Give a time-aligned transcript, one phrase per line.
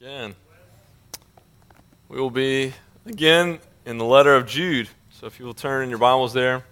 [0.00, 0.34] Again,
[2.08, 2.74] we will be
[3.06, 4.88] again in the letter of Jude.
[5.12, 6.64] So if you will turn in your Bibles there.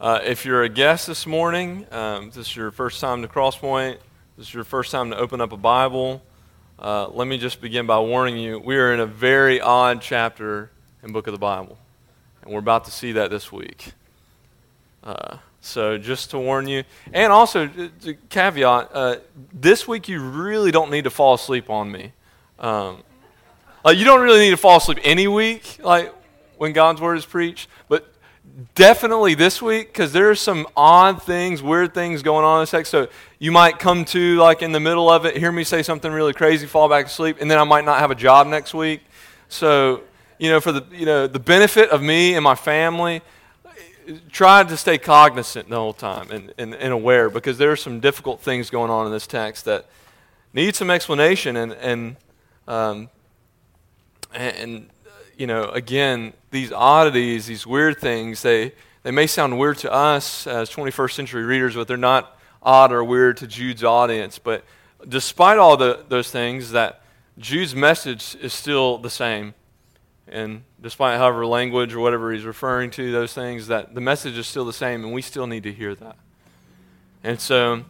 [0.00, 3.98] Uh, if you're a guest this morning, um, this is your first time to Crosspoint,
[4.38, 6.22] this is your first time to open up a Bible,
[6.78, 10.70] uh, let me just begin by warning you we are in a very odd chapter
[11.02, 11.76] in Book of the Bible.
[12.42, 13.94] And we're about to see that this week.
[15.02, 17.66] Uh, so just to warn you, and also
[18.02, 19.16] to caveat, uh,
[19.52, 22.12] this week you really don't need to fall asleep on me.
[22.58, 23.02] Um,
[23.84, 26.14] like you don't really need to fall asleep any week, like
[26.58, 28.12] when God's word is preached, but
[28.74, 32.70] definitely this week because there are some odd things, weird things going on in this
[32.70, 32.90] text.
[32.90, 36.12] So you might come to like in the middle of it, hear me say something
[36.12, 39.00] really crazy, fall back asleep, and then I might not have a job next week.
[39.48, 40.02] So
[40.38, 43.22] you know, for the you know the benefit of me and my family
[44.30, 48.00] tried to stay cognizant the whole time and, and, and, aware because there are some
[48.00, 49.86] difficult things going on in this text that
[50.52, 51.56] need some explanation.
[51.56, 52.16] And and
[52.68, 53.10] um,
[54.32, 54.90] and
[55.36, 60.46] you know again these oddities these weird things they they may sound weird to us
[60.46, 64.38] as 21st century readers but they're not odd or weird to Jude's audience.
[64.38, 64.64] But
[65.06, 67.02] despite all the, those things that
[67.38, 69.54] Jude's message is still the same
[70.28, 74.46] and despite however language or whatever he's referring to, those things, that the message is
[74.46, 76.16] still the same, and we still need to hear that.
[77.22, 77.84] And so,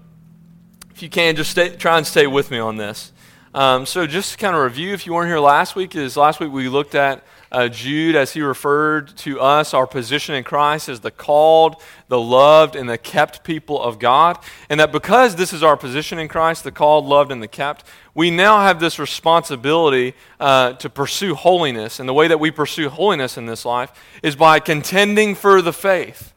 [0.90, 3.12] if you can, just stay, try and stay with me on this.
[3.52, 6.40] Um, so, just to kind of review, if you weren't here last week, is last
[6.40, 7.24] week we looked at
[7.54, 12.20] uh, Jude as he referred to us, our position in Christ as the called, the
[12.20, 14.38] loved, and the kept people of God.
[14.68, 17.84] And that because this is our position in Christ, the called, loved, and the kept,
[18.12, 22.00] we now have this responsibility uh, to pursue holiness.
[22.00, 25.72] And the way that we pursue holiness in this life is by contending for the
[25.72, 26.32] faith.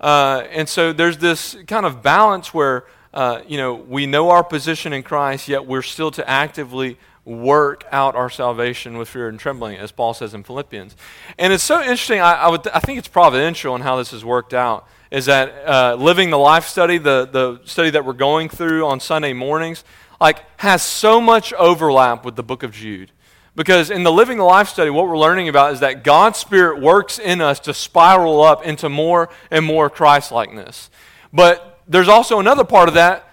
[0.00, 2.84] Uh, and so there's this kind of balance where,
[3.14, 6.98] uh, you know, we know our position in Christ, yet we're still to actively
[7.28, 10.96] work out our salvation with fear and trembling, as Paul says in Philippians.
[11.38, 12.20] And it's so interesting.
[12.20, 14.88] I, I, would, I think it's providential in how this has worked out.
[15.10, 19.00] Is that uh, living the life study, the, the study that we're going through on
[19.00, 19.84] Sunday mornings,
[20.20, 23.12] like has so much overlap with the book of Jude.
[23.54, 26.80] Because in the Living the Life study, what we're learning about is that God's Spirit
[26.80, 30.90] works in us to spiral up into more and more Christ likeness.
[31.32, 33.27] But there's also another part of that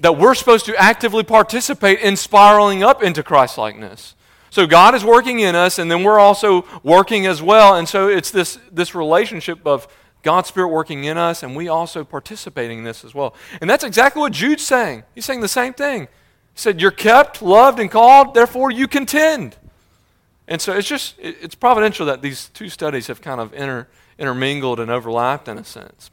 [0.00, 4.14] that we're supposed to actively participate in spiraling up into Christlikeness.
[4.50, 7.76] So God is working in us, and then we're also working as well.
[7.76, 9.86] And so it's this, this relationship of
[10.22, 13.34] God's Spirit working in us, and we also participating in this as well.
[13.60, 15.04] And that's exactly what Jude's saying.
[15.14, 16.02] He's saying the same thing.
[16.02, 16.06] He
[16.56, 19.56] said, You're kept, loved, and called, therefore you contend.
[20.48, 23.86] And so it's just, it's providential that these two studies have kind of inter,
[24.18, 26.10] intermingled and overlapped in a sense.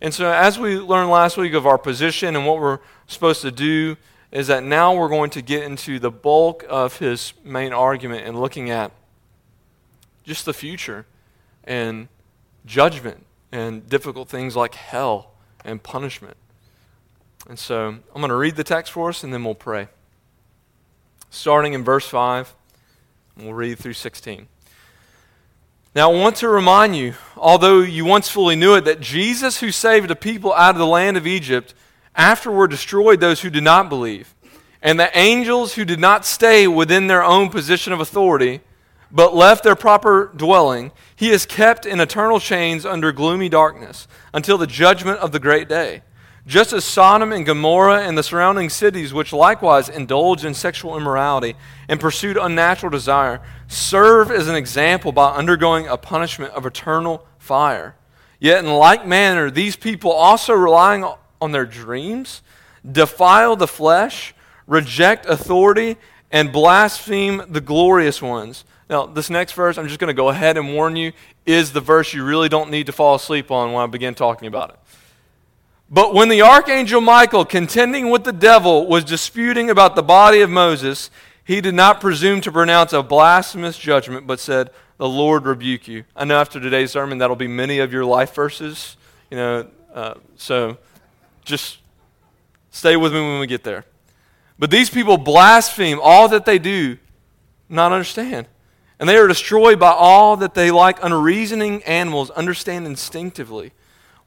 [0.00, 3.50] And so, as we learned last week of our position and what we're supposed to
[3.50, 3.96] do,
[4.32, 8.38] is that now we're going to get into the bulk of his main argument and
[8.38, 8.90] looking at
[10.24, 11.06] just the future
[11.62, 12.08] and
[12.66, 15.30] judgment and difficult things like hell
[15.64, 16.36] and punishment.
[17.48, 19.88] And so, I'm going to read the text for us and then we'll pray.
[21.30, 22.54] Starting in verse 5,
[23.36, 24.48] we'll read through 16.
[25.94, 29.70] Now, I want to remind you, although you once fully knew it, that Jesus, who
[29.70, 31.72] saved a people out of the land of Egypt,
[32.16, 34.34] afterward destroyed those who did not believe.
[34.82, 38.60] And the angels who did not stay within their own position of authority,
[39.12, 44.58] but left their proper dwelling, he is kept in eternal chains under gloomy darkness until
[44.58, 46.02] the judgment of the great day.
[46.46, 51.54] Just as Sodom and Gomorrah and the surrounding cities, which likewise indulged in sexual immorality
[51.88, 57.96] and pursued unnatural desire, serve as an example by undergoing a punishment of eternal fire.
[58.38, 61.04] Yet, in like manner, these people also relying
[61.40, 62.42] on their dreams
[62.90, 64.34] defile the flesh,
[64.66, 65.96] reject authority,
[66.30, 68.66] and blaspheme the glorious ones.
[68.90, 71.12] Now, this next verse, I'm just going to go ahead and warn you,
[71.46, 74.46] is the verse you really don't need to fall asleep on when I begin talking
[74.46, 74.76] about it.
[75.94, 80.50] But when the archangel Michael, contending with the devil, was disputing about the body of
[80.50, 81.08] Moses,
[81.44, 86.02] he did not presume to pronounce a blasphemous judgment, but said, The Lord rebuke you.
[86.16, 88.96] I know after today's sermon, that'll be many of your life verses.
[89.30, 90.78] You know, uh, so
[91.44, 91.78] just
[92.72, 93.84] stay with me when we get there.
[94.58, 96.98] But these people blaspheme all that they do,
[97.68, 98.48] not understand.
[98.98, 103.70] And they are destroyed by all that they, like unreasoning animals, understand instinctively.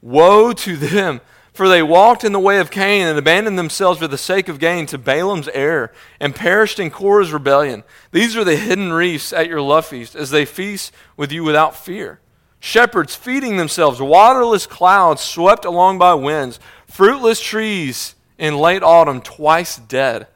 [0.00, 1.20] Woe to them!
[1.58, 4.60] For they walked in the way of Cain and abandoned themselves for the sake of
[4.60, 7.82] gain to Balaam's error and perished in Korah's rebellion.
[8.12, 11.74] These are the hidden reefs at your love feast as they feast with you without
[11.74, 12.20] fear.
[12.60, 19.78] Shepherds feeding themselves, waterless clouds swept along by winds, fruitless trees in late autumn twice
[19.78, 20.28] dead,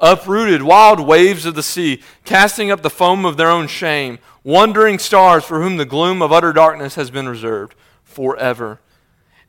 [0.00, 4.98] uprooted wild waves of the sea, casting up the foam of their own shame, wandering
[4.98, 8.80] stars for whom the gloom of utter darkness has been reserved forever.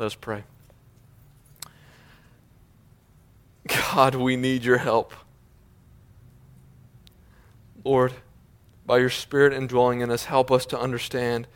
[0.00, 0.44] Let us pray.
[3.68, 5.12] God, we need your help.
[7.84, 8.14] Lord,
[8.86, 11.46] by your Spirit indwelling in us, help us to understand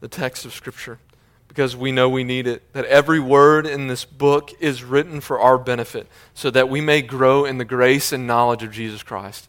[0.00, 0.98] the text of Scripture
[1.46, 2.72] because we know we need it.
[2.72, 7.02] That every word in this book is written for our benefit so that we may
[7.02, 9.48] grow in the grace and knowledge of Jesus Christ.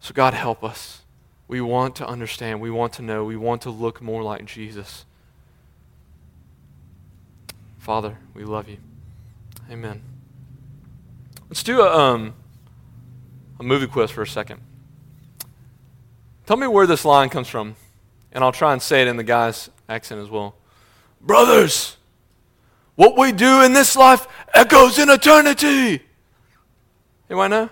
[0.00, 1.02] So, God, help us.
[1.48, 2.62] We want to understand.
[2.62, 3.26] We want to know.
[3.26, 5.04] We want to look more like Jesus.
[7.84, 8.78] Father, we love you.
[9.70, 10.00] Amen.
[11.50, 12.32] Let's do a, um,
[13.60, 14.62] a movie quiz for a second.
[16.46, 17.76] Tell me where this line comes from,
[18.32, 20.54] and I'll try and say it in the guy's accent as well.
[21.20, 21.98] Brothers,
[22.94, 26.02] what we do in this life echoes in eternity.
[27.28, 27.70] Anyone know?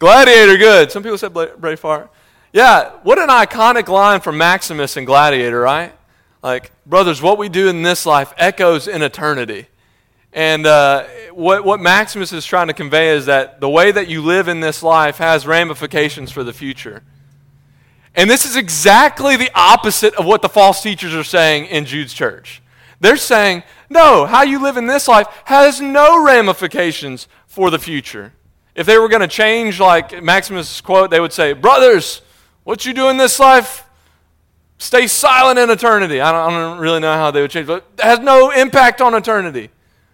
[0.00, 0.90] Gladiator, good.
[0.90, 2.08] Some people said Braveheart.
[2.52, 5.92] Yeah, what an iconic line from Maximus in Gladiator, right?
[6.44, 9.66] Like, brothers, what we do in this life echoes in eternity.
[10.30, 14.20] And uh, what, what Maximus is trying to convey is that the way that you
[14.20, 17.02] live in this life has ramifications for the future.
[18.14, 22.12] And this is exactly the opposite of what the false teachers are saying in Jude's
[22.12, 22.60] church.
[23.00, 28.34] They're saying, no, how you live in this life has no ramifications for the future.
[28.74, 32.20] If they were going to change, like Maximus' quote, they would say, Brothers,
[32.64, 33.83] what you do in this life,
[34.84, 36.20] stay silent in eternity.
[36.20, 39.00] I don't, I don't really know how they would change, but it has no impact
[39.00, 39.70] on eternity.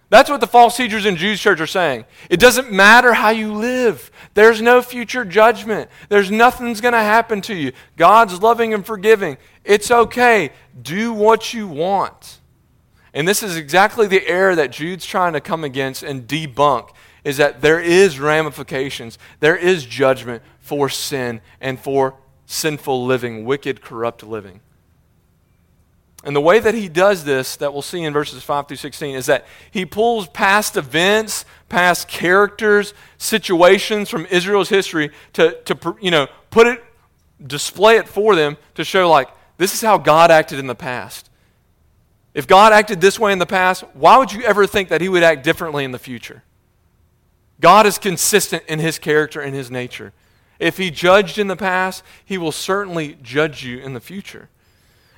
[0.08, 2.04] That's what the false teachers in Jude's church are saying.
[2.28, 4.10] It doesn't matter how you live.
[4.34, 5.88] There's no future judgment.
[6.08, 7.72] There's nothing's going to happen to you.
[7.96, 9.38] God's loving and forgiving.
[9.64, 10.50] It's okay.
[10.82, 12.40] Do what you want.
[13.14, 16.90] And this is exactly the error that Jude's trying to come against and debunk
[17.22, 19.18] is that there is ramifications.
[19.40, 22.14] There is judgment for sin and for
[22.50, 24.60] sinful living, wicked, corrupt living.
[26.24, 29.14] And the way that he does this, that we'll see in verses 5 through 16,
[29.14, 36.10] is that he pulls past events, past characters, situations from Israel's history to, to you
[36.10, 36.82] know, put it,
[37.44, 41.30] display it for them to show, like, this is how God acted in the past.
[42.34, 45.08] If God acted this way in the past, why would you ever think that he
[45.08, 46.42] would act differently in the future?
[47.60, 50.12] God is consistent in his character and his nature.
[50.60, 54.48] If he judged in the past, he will certainly judge you in the future.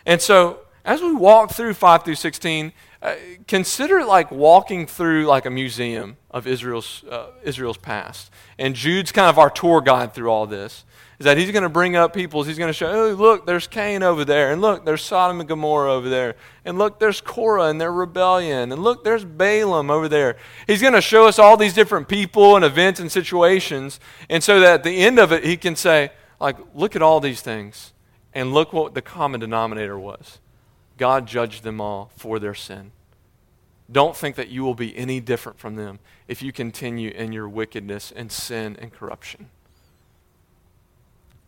[0.06, 2.72] And so, as we walk through 5 through 16,
[3.02, 3.14] uh,
[3.48, 8.30] consider like walking through like a museum of Israel's, uh, Israel's past.
[8.58, 10.84] And Jude's kind of our tour guide through all this
[11.22, 12.48] is that he's going to bring up peoples.
[12.48, 14.50] He's going to show, oh, look, there's Cain over there.
[14.50, 16.34] And look, there's Sodom and Gomorrah over there.
[16.64, 18.72] And look, there's Korah and their rebellion.
[18.72, 20.36] And look, there's Balaam over there.
[20.66, 24.00] He's going to show us all these different people and events and situations.
[24.28, 26.10] And so that at the end of it, he can say,
[26.40, 27.92] like, look at all these things.
[28.34, 30.40] And look what the common denominator was.
[30.98, 32.90] God judged them all for their sin.
[33.92, 37.48] Don't think that you will be any different from them if you continue in your
[37.48, 39.50] wickedness and sin and corruption.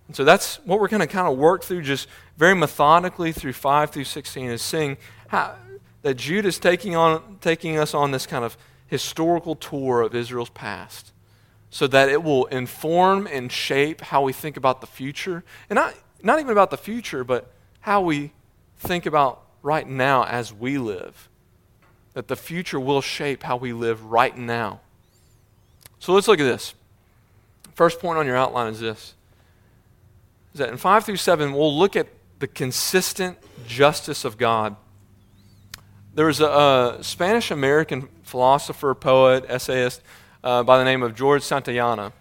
[0.06, 3.54] And so that's what we're going to kind of work through just very methodically through
[3.54, 4.96] 5 through 16 is seeing
[5.28, 5.56] how
[6.02, 10.50] that Jude is taking, on, taking us on this kind of historical tour of Israel's
[10.50, 11.12] past
[11.70, 15.42] so that it will inform and shape how we think about the future.
[15.68, 18.32] And not, not even about the future, but how we
[18.76, 21.28] think about right now as we live.
[22.12, 24.80] That the future will shape how we live right now.
[25.98, 26.74] So let's look at this.
[27.74, 29.13] First point on your outline is this
[30.54, 32.06] is that in 5 through 7, we'll look at
[32.38, 34.76] the consistent justice of God.
[36.14, 40.00] There was a, a Spanish American philosopher, poet, essayist
[40.44, 42.12] uh, by the name of George Santayana.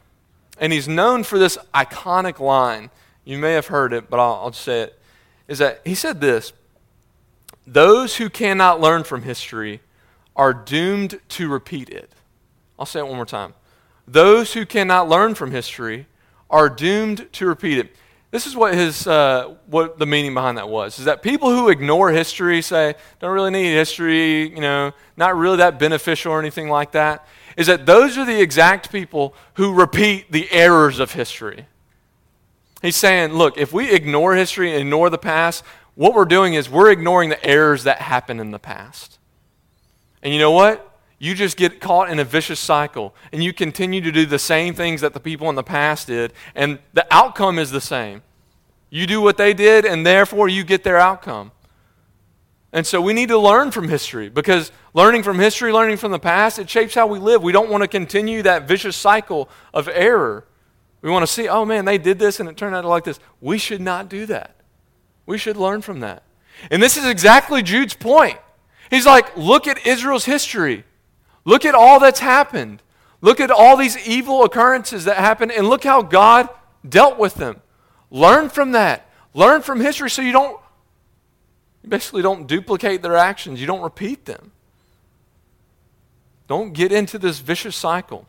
[0.60, 2.90] And he's known for this iconic line.
[3.24, 5.00] You may have heard it, but I'll, I'll just say it.
[5.48, 6.54] Is that he said this
[7.68, 9.82] Those who cannot learn from history
[10.36, 12.12] are doomed to repeat it.
[12.80, 13.54] I'll say it one more time.
[14.08, 16.08] Those who cannot learn from history
[16.50, 17.96] are doomed to repeat it.
[18.34, 20.98] This is what his uh, what the meaning behind that was.
[20.98, 25.58] Is that people who ignore history say don't really need history, you know, not really
[25.58, 27.28] that beneficial or anything like that.
[27.58, 31.68] is that those are the exact people who repeat the errors of history.
[32.82, 35.64] He's saying, look, if we ignore history and ignore the past,
[35.94, 39.20] what we're doing is we're ignoring the errors that happened in the past.
[40.24, 40.93] And you know what?
[41.24, 44.74] You just get caught in a vicious cycle and you continue to do the same
[44.74, 48.24] things that the people in the past did, and the outcome is the same.
[48.90, 51.54] You do what they did, and therefore you get their outcome.
[52.74, 56.20] And so we need to learn from history because learning from history, learning from the
[56.20, 57.42] past, it shapes how we live.
[57.42, 60.46] We don't want to continue that vicious cycle of error.
[61.02, 63.22] We want to see, oh man, they did this and it turned out like this.
[63.40, 64.58] We should not do that.
[65.26, 66.24] We should learn from that.
[66.70, 68.40] And this is exactly Jude's point.
[68.90, 70.84] He's like, look at Israel's history.
[71.46, 72.82] Look at all that's happened.
[73.22, 76.50] Look at all these evil occurrences that happened, and look how God
[76.88, 77.62] dealt with them.
[78.12, 79.10] Learn from that.
[79.34, 80.60] Learn from history so you don't
[81.84, 84.52] you basically don't duplicate their actions, you don't repeat them.
[86.48, 88.26] Don't get into this vicious cycle.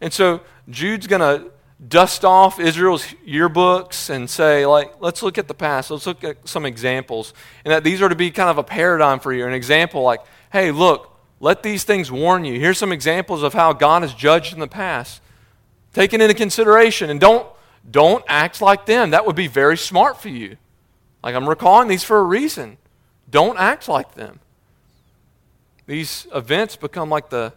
[0.00, 1.50] And so Jude's going to
[1.86, 5.90] dust off Israel's yearbooks and say, like, let's look at the past.
[5.90, 7.32] Let's look at some examples.
[7.64, 9.46] And that these are to be kind of a paradigm for you.
[9.46, 10.20] An example like,
[10.52, 11.13] hey, look,
[11.44, 12.58] let these things warn you.
[12.58, 15.20] Here's some examples of how God has judged in the past.
[15.92, 17.46] Take it into consideration and don't,
[17.90, 19.10] don't act like them.
[19.10, 20.56] That would be very smart for you.
[21.22, 22.78] Like, I'm recalling these for a reason.
[23.28, 24.40] Don't act like them.
[25.86, 27.52] These events become like the,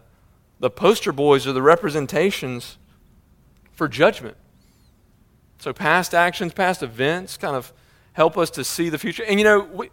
[0.59, 2.77] the poster boys or the representations
[3.71, 4.35] for judgment.
[5.59, 7.71] So, past actions, past events kind of
[8.11, 9.23] help us to see the future.
[9.23, 9.89] And you know, we,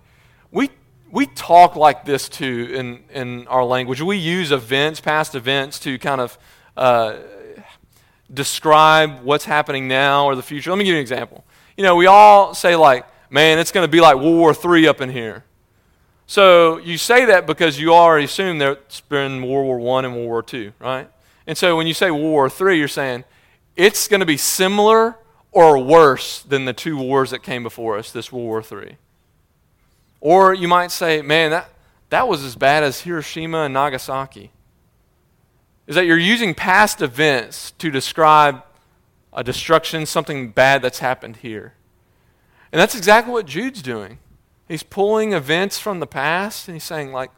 [0.50, 0.70] we,
[1.14, 4.02] we talk like this too in, in our language.
[4.02, 6.37] We use events, past events, to kind of
[6.76, 7.18] uh,
[8.33, 10.71] describe what's happening now or the future.
[10.71, 11.44] Let me give you an example.
[11.76, 14.88] You know, we all say, like, man, it's going to be like World War III
[14.88, 15.44] up in here.
[16.26, 20.26] So you say that because you already assume there's been World War I and World
[20.26, 21.09] War II, right?
[21.47, 23.23] And so when you say World War III, you're saying
[23.76, 25.16] it's going to be similar
[25.52, 28.97] or worse than the two wars that came before us, this World War III.
[30.24, 31.68] Or you might say, man, that,
[32.08, 34.50] that was as bad as Hiroshima and Nagasaki.
[35.86, 38.64] Is that you're using past events to describe
[39.34, 41.74] a destruction, something bad that's happened here.
[42.72, 44.18] And that's exactly what Jude's doing.
[44.66, 47.30] He's pulling events from the past and he's saying, like,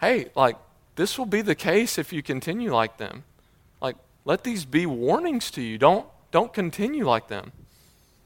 [0.00, 0.56] hey, like,
[0.96, 3.22] this will be the case if you continue like them.
[3.80, 3.94] Like,
[4.24, 5.78] let these be warnings to you.
[5.78, 7.52] Don't, don't continue like them.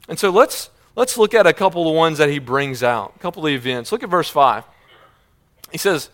[0.08, 3.12] And so let's, let's look at a couple of the ones that he brings out,
[3.14, 3.92] a couple of the events.
[3.92, 4.64] Look at verse 5.
[5.70, 6.10] He says,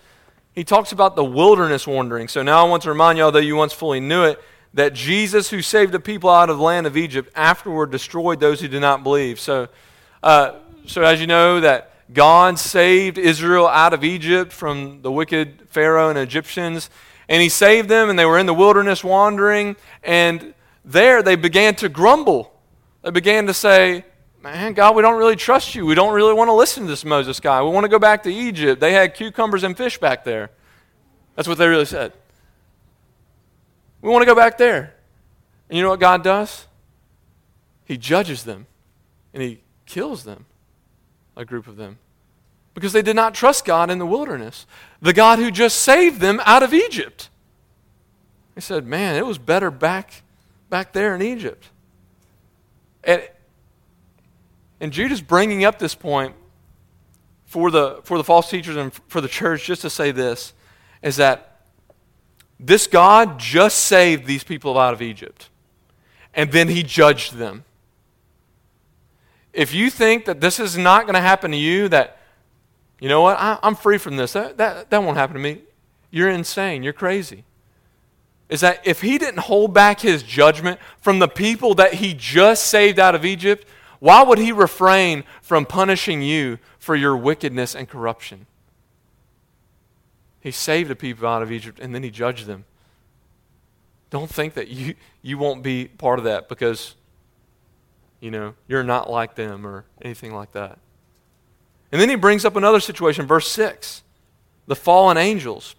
[0.55, 2.29] he talks about the wilderness wandering.
[2.29, 4.39] So now I want to remind you, although you once fully knew it,
[4.75, 8.61] that Jesus, who saved the people out of the land of Egypt, afterward destroyed those
[8.61, 9.41] who did not believe.
[9.41, 9.69] So
[10.23, 10.55] uh,
[10.87, 16.11] so, as you know, that God saved Israel out of Egypt from the wicked Pharaoh
[16.11, 16.91] and Egyptians,
[17.29, 21.75] and He saved them, and they were in the wilderness wandering, and there they began
[21.77, 22.53] to grumble.
[23.03, 24.05] They began to say,
[24.43, 25.87] Man, God, we don't really trust you.
[25.87, 27.63] We don't really want to listen to this Moses guy.
[27.63, 28.81] We want to go back to Egypt.
[28.81, 30.51] They had cucumbers and fish back there.
[31.37, 32.13] That's what they really said.
[34.01, 34.95] We want to go back there.
[35.69, 36.67] And you know what God does?
[37.85, 38.67] He judges them
[39.33, 40.47] and He kills them,
[41.37, 41.99] a group of them,
[42.75, 44.67] because they did not trust God in the wilderness,
[45.01, 47.29] the God who just saved them out of Egypt.
[48.57, 50.23] They said, Man, it was better back,
[50.69, 51.69] back there in Egypt.
[53.05, 53.23] And,
[54.83, 56.35] and Jude is bringing up this point
[57.47, 60.53] for the, for the false teachers and for the church just to say this
[61.01, 61.63] is that
[62.61, 65.49] this God just saved these people out of Egypt,
[66.35, 67.65] and then he judged them
[69.53, 72.19] if you think that this is not going to happen to you, that,
[73.01, 75.63] you know what, I, am free from this, that, that, that won't happen to me,
[76.11, 76.83] you're insane.
[76.83, 77.45] You're crazy.
[78.49, 82.67] Is that if he didn't hold back his judgment from the people that he just
[82.67, 83.67] saved out of Egypt,
[84.03, 88.47] why would he refrain from punishing you for your wickedness and corruption?
[90.41, 92.65] He saved the people out of Egypt and then he judged them.
[94.11, 96.97] Don't think that you, you won't be part of that because
[98.19, 100.81] you know, you're not like them or anything like that.
[101.93, 104.03] And then he brings up another situation, verse 6
[104.67, 105.77] the fallen angels.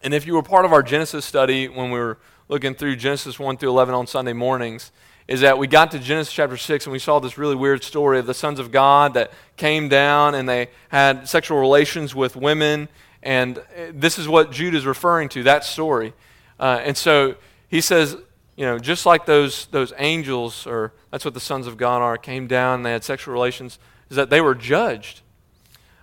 [0.00, 3.36] And if you were part of our Genesis study when we were looking through Genesis
[3.36, 4.92] 1 through 11 on Sunday mornings,
[5.28, 8.18] is that we got to Genesis chapter 6 and we saw this really weird story
[8.18, 12.88] of the sons of God that came down and they had sexual relations with women.
[13.22, 13.60] And
[13.92, 16.12] this is what Jude is referring to, that story.
[16.60, 17.34] Uh, and so
[17.68, 18.16] he says,
[18.56, 22.16] you know, just like those, those angels, or that's what the sons of God are,
[22.16, 23.78] came down and they had sexual relations,
[24.10, 25.22] is that they were judged.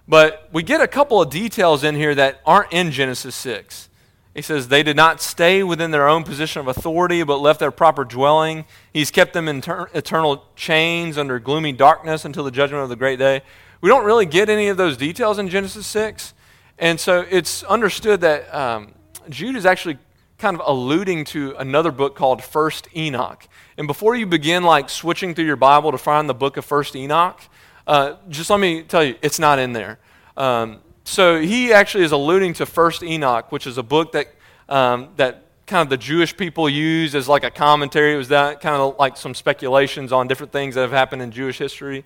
[0.06, 3.88] But we get a couple of details in here that aren't in Genesis 6.
[4.34, 7.72] He says, They did not stay within their own position of authority, but left their
[7.72, 8.66] proper dwelling.
[8.92, 12.96] He's kept them in ter- eternal chains under gloomy darkness until the judgment of the
[12.96, 13.42] great day.
[13.82, 16.34] We don't really get any of those details in Genesis 6.
[16.80, 18.94] And so it's understood that um,
[19.30, 19.98] Jude is actually
[20.38, 23.48] kind of alluding to another book called First Enoch.
[23.78, 26.96] And before you begin like switching through your Bible to find the book of First
[26.96, 27.40] Enoch,
[27.86, 30.00] uh, just let me tell you, it's not in there.
[30.36, 34.28] Um, so he actually is alluding to First Enoch, which is a book that
[34.70, 38.14] um, that kind of the Jewish people use as like a commentary.
[38.14, 41.32] It was that kind of like some speculations on different things that have happened in
[41.32, 42.06] Jewish history,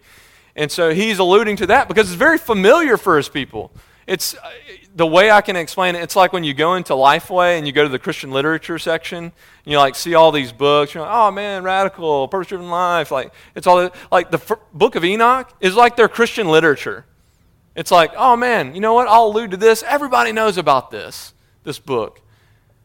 [0.56, 3.72] and so he's alluding to that because it's very familiar for his people.
[4.08, 4.38] It's
[4.96, 6.02] the way I can explain it.
[6.02, 9.26] It's like when you go into Lifeway and you go to the Christian literature section,
[9.26, 9.34] and
[9.66, 10.94] you like see all these books.
[10.94, 13.12] You're like, oh man, radical, purpose-driven life.
[13.12, 17.06] Like it's all like the Book of Enoch is like their Christian literature.
[17.78, 19.08] It's like, oh man, you know what?
[19.08, 19.84] I'll allude to this.
[19.84, 22.22] Everybody knows about this, this book.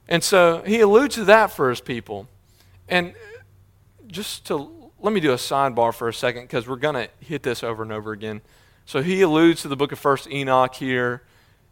[0.06, 2.28] And so he alludes to that for his people.
[2.90, 3.14] And
[4.06, 4.70] just to
[5.00, 7.82] let me do a sidebar for a second because we're going to hit this over
[7.82, 8.42] and over again.
[8.84, 11.22] So he alludes to the book of First Enoch here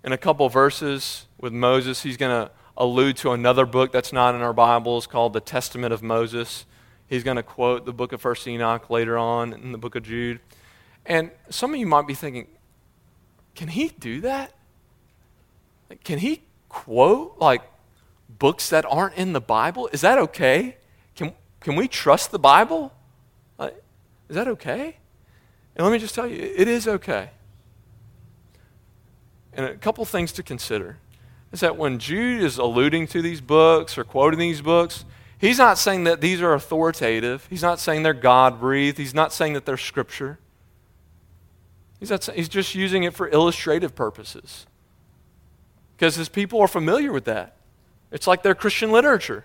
[0.02, 2.02] in a couple verses with Moses.
[2.02, 5.92] He's going to allude to another book that's not in our Bibles called the Testament
[5.92, 6.64] of Moses.
[7.06, 10.04] He's going to quote the book of First Enoch later on in the book of
[10.04, 10.40] Jude.
[11.04, 12.46] And some of you might be thinking,
[13.54, 14.52] can he do that?
[16.04, 17.62] Can he quote like
[18.28, 19.88] books that aren't in the Bible?
[19.92, 20.76] Is that okay?
[21.14, 22.92] Can, can we trust the Bible?
[23.58, 23.82] Like,
[24.28, 24.96] is that okay?
[25.76, 27.30] And let me just tell you, it is okay.
[29.52, 30.98] And a couple things to consider
[31.52, 35.04] is that when Jude is alluding to these books or quoting these books,
[35.38, 37.46] he's not saying that these are authoritative.
[37.50, 38.98] He's not saying they're God breathed.
[38.98, 40.38] He's not saying that they're scripture.
[42.00, 44.66] He's, he's just using it for illustrative purposes.
[45.96, 47.56] Because his people are familiar with that.
[48.10, 49.44] It's like their Christian literature.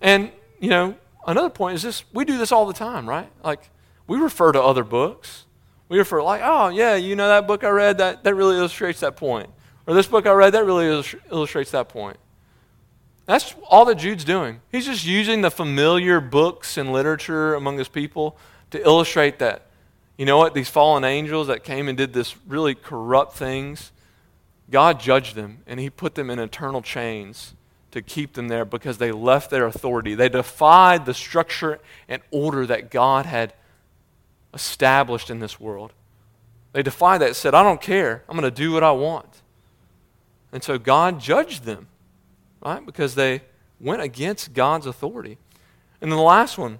[0.00, 0.96] And, you know,
[1.26, 3.30] another point is this we do this all the time, right?
[3.44, 3.68] Like,
[4.06, 5.44] we refer to other books.
[5.88, 9.00] We refer, like, oh, yeah, you know that book I read, that, that really illustrates
[9.00, 9.50] that point.
[9.86, 12.16] Or this book I read, that really illustrates that point.
[13.26, 14.60] That's all that Jude's doing.
[14.72, 18.38] He's just using the familiar books and literature among his people
[18.70, 19.69] to illustrate that
[20.20, 20.52] you know what?
[20.52, 23.90] These fallen angels that came and did this really corrupt things,
[24.70, 27.54] God judged them and He put them in eternal chains
[27.92, 30.14] to keep them there because they left their authority.
[30.14, 33.54] They defied the structure and order that God had
[34.52, 35.94] established in this world.
[36.74, 38.22] They defied that, said, I don't care.
[38.28, 39.40] I'm going to do what I want.
[40.52, 41.88] And so God judged them,
[42.62, 42.84] right?
[42.84, 43.40] Because they
[43.80, 45.38] went against God's authority.
[46.02, 46.78] And then the last one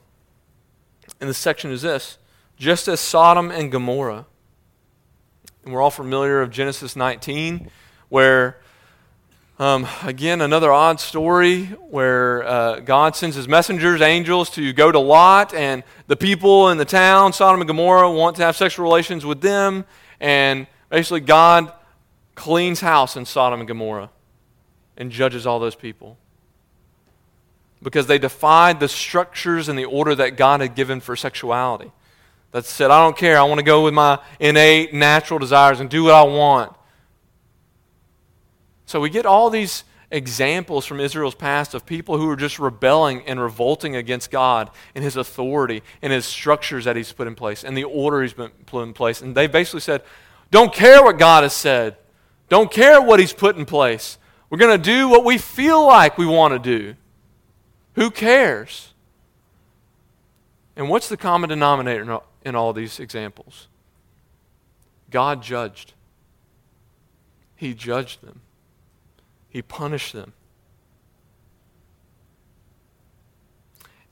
[1.23, 2.19] in this section is this
[2.61, 4.27] just as Sodom and Gomorrah.
[5.65, 7.71] And we're all familiar of Genesis 19,
[8.11, 8.59] where,
[9.59, 14.99] um, again, another odd story where uh, God sends his messengers, angels, to go to
[14.99, 19.25] Lot, and the people in the town, Sodom and Gomorrah, want to have sexual relations
[19.25, 19.87] with them.
[20.21, 21.73] And basically, God
[22.35, 24.11] cleans house in Sodom and Gomorrah
[24.99, 26.19] and judges all those people
[27.83, 31.91] because they defied the structures and the order that God had given for sexuality
[32.53, 33.39] that said, I don't care.
[33.39, 36.75] I want to go with my innate natural desires and do what I want.
[38.87, 43.23] So we get all these examples from Israel's past of people who are just rebelling
[43.27, 47.63] and revolting against God and His authority and His structures that He's put in place
[47.63, 49.23] and the order He's been put in place.
[49.23, 50.03] And they basically said,
[50.51, 51.97] Don't care what God has said,
[52.49, 54.19] don't care what He's put in place.
[54.49, 56.97] We're going to do what we feel like we want to do.
[57.95, 58.93] Who cares?
[60.75, 63.69] And what's the common denominator in all these examples.
[65.11, 65.95] God judged.
[67.57, 68.41] He judged them.
[69.49, 70.33] He punished them.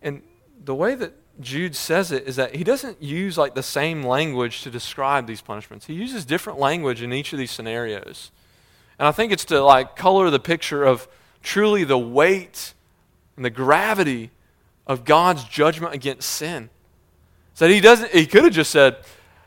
[0.03, 0.23] And
[0.64, 4.62] the way that Jude says it is that he doesn't use like the same language
[4.62, 5.87] to describe these punishments.
[5.87, 8.33] He uses different language in each of these scenarios.
[8.99, 11.07] And I think it's to like color the picture of
[11.43, 12.75] truly the weight
[13.37, 14.31] and the gravity
[14.87, 16.71] of God's judgment against sin.
[17.59, 18.99] So he doesn't he could have just said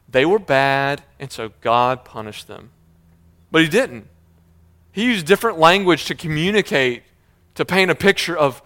[0.10, 2.71] they were bad and so God punished them.
[3.52, 4.06] But he didn't.
[4.91, 7.04] He used different language to communicate
[7.56, 8.62] to paint a picture of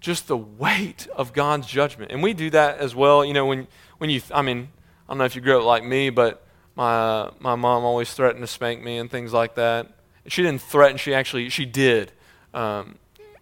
[0.00, 2.12] just the weight of God's judgment.
[2.12, 4.70] And we do that as well, you know, when when you I mean,
[5.06, 8.42] I don't know if you grew up like me, but my my mom always threatened
[8.42, 9.86] to spank me and things like that.
[10.28, 12.10] She didn't threaten, she actually she did.
[12.54, 12.94] Um,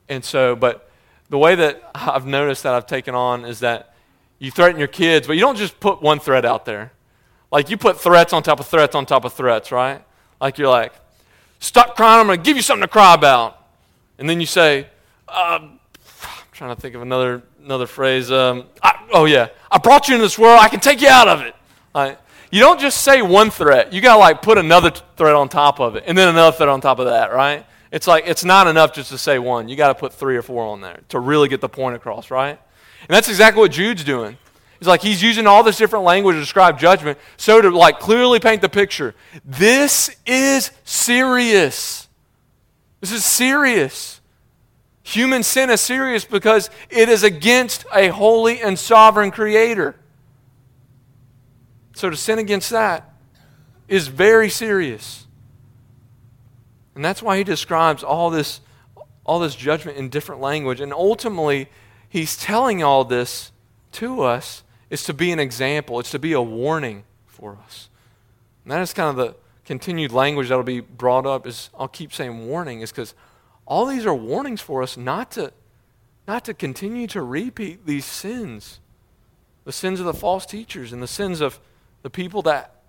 [0.08, 0.90] and so, but
[1.28, 3.89] the way that I've noticed that I've taken on is that
[4.40, 6.90] you threaten your kids, but you don't just put one threat out there.
[7.52, 10.04] Like you put threats on top of threats on top of threats, right?
[10.40, 10.92] Like you're like,
[11.60, 13.58] Stop crying, I'm going to give you something to cry about.
[14.18, 14.86] And then you say,
[15.28, 15.78] uh, I'm
[16.52, 18.32] trying to think of another, another phrase.
[18.32, 21.28] Um, I, oh, yeah, I brought you into this world, I can take you out
[21.28, 21.54] of it.
[21.94, 22.18] Right?
[22.50, 25.80] You don't just say one threat, you got to like put another threat on top
[25.80, 27.66] of it, and then another threat on top of that, right?
[27.92, 29.68] It's like it's not enough just to say one.
[29.68, 32.30] You got to put three or four on there to really get the point across,
[32.30, 32.58] right?
[33.02, 34.36] And that's exactly what Jude's doing.
[34.78, 38.40] It's like he's using all this different language to describe judgment so to like clearly
[38.40, 39.14] paint the picture.
[39.44, 42.08] This is serious.
[43.00, 44.20] This is serious.
[45.02, 49.96] Human sin is serious because it is against a holy and sovereign creator.
[51.94, 53.12] So to sin against that
[53.86, 55.26] is very serious.
[56.94, 58.60] And that's why he describes all this
[59.24, 61.68] all this judgment in different language and ultimately
[62.10, 63.52] he's telling all this
[63.92, 67.88] to us is to be an example, it's to be a warning for us.
[68.64, 72.12] And that is kind of the continued language that'll be brought up is I'll keep
[72.12, 73.14] saying warning is because
[73.64, 75.52] all these are warnings for us not to
[76.26, 78.78] not to continue to repeat these sins.
[79.64, 81.58] The sins of the false teachers and the sins of
[82.02, 82.82] the people that,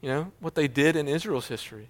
[0.00, 1.88] you know, what they did in Israel's history.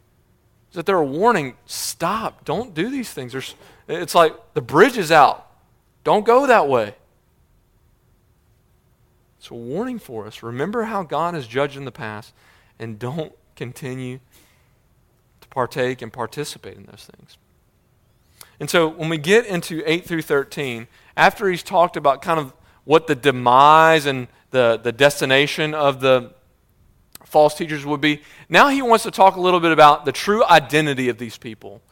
[0.71, 3.33] Is that they're a warning, stop, don't do these things.
[3.33, 3.55] There's,
[3.89, 5.43] it's like the bridge is out.
[6.05, 6.95] Don't go that way.
[9.38, 10.43] It's a warning for us.
[10.43, 12.33] Remember how God has judged in the past
[12.79, 14.21] and don't continue
[15.40, 17.37] to partake and participate in those things.
[18.61, 20.87] And so when we get into 8 through 13,
[21.17, 22.53] after he's talked about kind of
[22.85, 26.33] what the demise and the, the destination of the
[27.25, 30.45] false teachers would be, now he wants to talk a little bit about the true
[30.45, 31.83] identity of these people.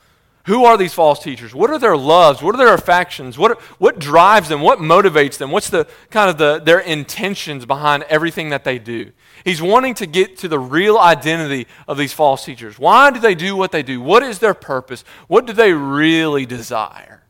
[0.46, 1.54] Who are these false teachers?
[1.54, 2.42] What are their loves?
[2.42, 3.38] What are their affections?
[3.38, 4.60] What, what drives them?
[4.60, 5.52] What motivates them?
[5.52, 9.12] What's the kind of the, their intentions behind everything that they do?
[9.44, 12.76] He's wanting to get to the real identity of these false teachers.
[12.76, 14.00] Why do they do what they do?
[14.00, 15.04] What is their purpose?
[15.28, 17.22] What do they really desire?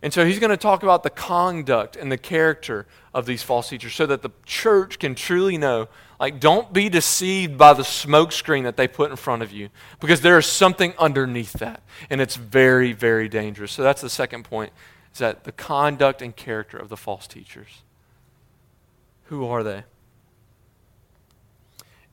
[0.00, 3.68] And so he's going to talk about the conduct and the character of these false
[3.68, 5.88] teachers so that the church can truly know
[6.20, 9.68] like, don't be deceived by the smokescreen that they put in front of you
[10.00, 11.82] because there is something underneath that.
[12.08, 13.72] And it's very, very dangerous.
[13.72, 14.72] So, that's the second point
[15.12, 17.82] is that the conduct and character of the false teachers.
[19.24, 19.84] Who are they?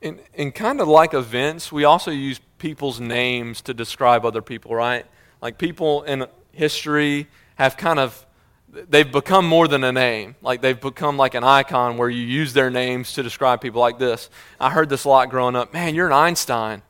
[0.00, 4.74] In, in kind of like events, we also use people's names to describe other people,
[4.74, 5.06] right?
[5.40, 8.26] Like people in history have kind of
[8.72, 10.34] they've become more than a name.
[10.42, 13.98] Like they've become like an icon where you use their names to describe people like
[13.98, 14.30] this.
[14.58, 15.72] I heard this a lot growing up.
[15.72, 16.82] Man, you're an Einstein.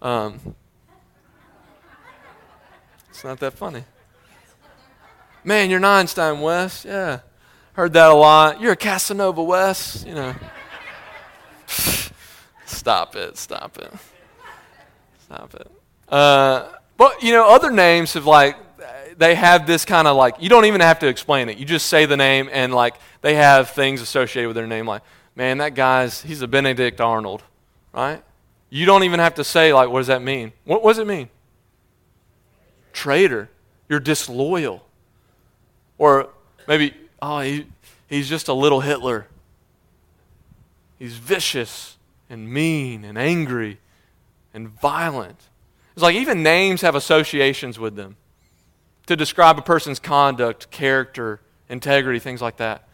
[0.00, 0.54] Um,
[3.10, 3.84] it's not that funny.
[5.44, 6.84] Man, you're an Einstein, Wes.
[6.84, 7.20] Yeah.
[7.72, 8.60] Heard that a lot.
[8.60, 10.04] You're a Casanova, Wes.
[10.06, 10.34] You know.
[12.66, 13.36] stop it.
[13.36, 13.92] Stop it.
[15.24, 15.70] Stop it.
[16.08, 18.56] Uh, but, you know, other names have like
[19.18, 21.58] they have this kind of like, you don't even have to explain it.
[21.58, 25.02] You just say the name, and like they have things associated with their name, like,
[25.34, 27.42] man, that guy's, he's a Benedict Arnold,
[27.92, 28.22] right?
[28.70, 30.52] You don't even have to say, like, what does that mean?
[30.64, 31.28] What, does it mean?
[32.92, 33.50] Traitor.
[33.88, 34.84] You're disloyal.
[35.96, 36.28] Or
[36.68, 37.66] maybe, oh, he,
[38.06, 39.26] he's just a little Hitler.
[40.98, 41.96] He's vicious
[42.30, 43.78] and mean and angry
[44.54, 45.40] and violent.
[45.94, 48.16] It's like even names have associations with them
[49.08, 52.88] to describe a person's conduct, character, integrity, things like that.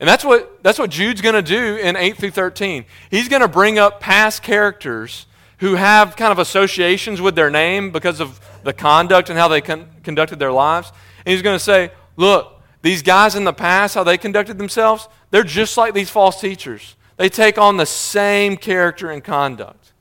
[0.00, 2.84] And that's what, that's what Jude's going to do in 8 through 13.
[3.10, 5.26] He's going to bring up past characters
[5.58, 9.60] who have kind of associations with their name because of the conduct and how they
[9.60, 10.92] con- conducted their lives.
[11.26, 15.08] And he's going to say, look, these guys in the past, how they conducted themselves,
[15.30, 16.94] they're just like these false teachers.
[17.16, 19.92] They take on the same character and conduct.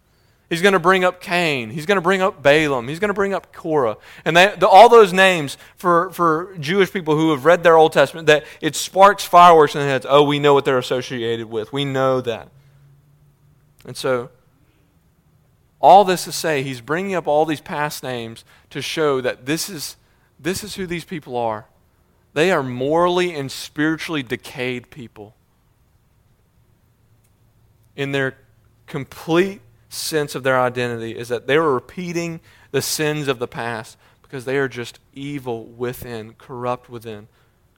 [0.50, 1.70] He's going to bring up Cain.
[1.70, 2.88] He's going to bring up Balaam.
[2.88, 3.98] He's going to bring up Korah.
[4.24, 7.92] And they, the, all those names for, for Jewish people who have read their Old
[7.92, 10.06] Testament, that it sparks fireworks in their heads.
[10.08, 11.74] Oh, we know what they're associated with.
[11.74, 12.50] We know that.
[13.86, 14.30] And so,
[15.82, 19.70] all this to say, he's bringing up all these past names to show that this
[19.70, 19.98] is,
[20.40, 21.66] this is who these people are.
[22.34, 25.36] They are morally and spiritually decayed people.
[27.98, 28.38] In their
[28.86, 32.39] complete sense of their identity is that they were repeating
[32.71, 37.28] the sins of the past because they are just evil within, corrupt within,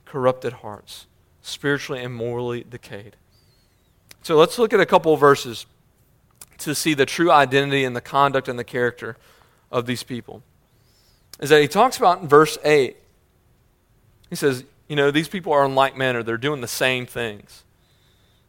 [0.05, 1.05] corrupted hearts,
[1.41, 3.15] spiritually and morally decayed.
[4.23, 5.65] So let's look at a couple of verses
[6.59, 9.15] to see the true identity and the conduct and the character
[9.71, 10.43] of these people.
[11.39, 12.97] Is that he talks about in verse 8.
[14.29, 16.21] He says, you know, these people are in like manner.
[16.21, 17.63] They're doing the same things.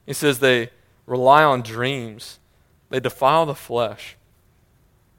[0.07, 0.71] He says they
[1.07, 2.40] rely on dreams
[2.91, 4.17] they defile the flesh.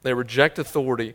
[0.02, 1.14] They reject authority.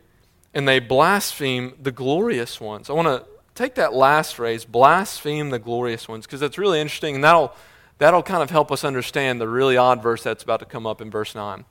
[0.54, 2.88] and they blaspheme the glorious ones.
[2.88, 7.16] I want to take that last phrase, blaspheme the glorious ones, because it's really interesting,
[7.16, 7.52] and that'll,
[7.98, 11.00] that'll kind of help us understand the really odd verse that's about to come up
[11.02, 11.64] in verse 9.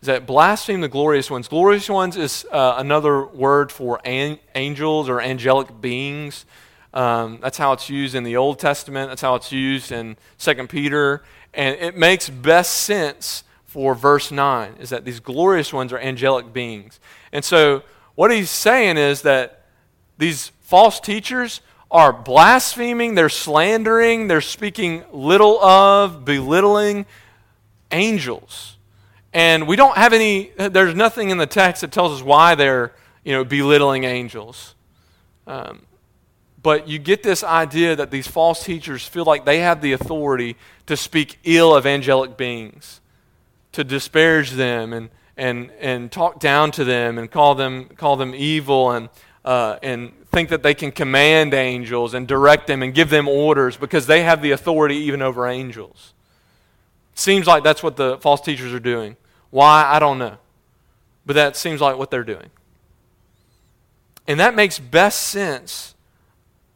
[0.00, 1.46] Is that blaspheme the glorious ones?
[1.46, 6.46] Glorious ones is uh, another word for an- angels or angelic beings.
[6.94, 9.10] Um, that's how it's used in the Old Testament.
[9.10, 11.22] That's how it's used in 2 Peter.
[11.52, 13.44] And it makes best sense
[13.76, 16.98] for verse 9 is that these glorious ones are angelic beings.
[17.30, 17.82] And so
[18.14, 19.66] what he's saying is that
[20.16, 21.60] these false teachers
[21.90, 27.04] are blaspheming, they're slandering, they're speaking little of, belittling
[27.90, 28.78] angels.
[29.34, 32.94] And we don't have any, there's nothing in the text that tells us why they're,
[33.24, 34.74] you know, belittling angels.
[35.46, 35.82] Um,
[36.62, 40.56] but you get this idea that these false teachers feel like they have the authority
[40.86, 43.02] to speak ill of angelic beings,
[43.76, 48.34] to disparage them and, and, and talk down to them and call them, call them
[48.34, 49.08] evil and,
[49.44, 53.76] uh, and think that they can command angels and direct them and give them orders
[53.76, 56.14] because they have the authority even over angels.
[57.14, 59.16] Seems like that's what the false teachers are doing.
[59.50, 59.84] Why?
[59.86, 60.38] I don't know.
[61.24, 62.50] But that seems like what they're doing.
[64.26, 65.94] And that makes best sense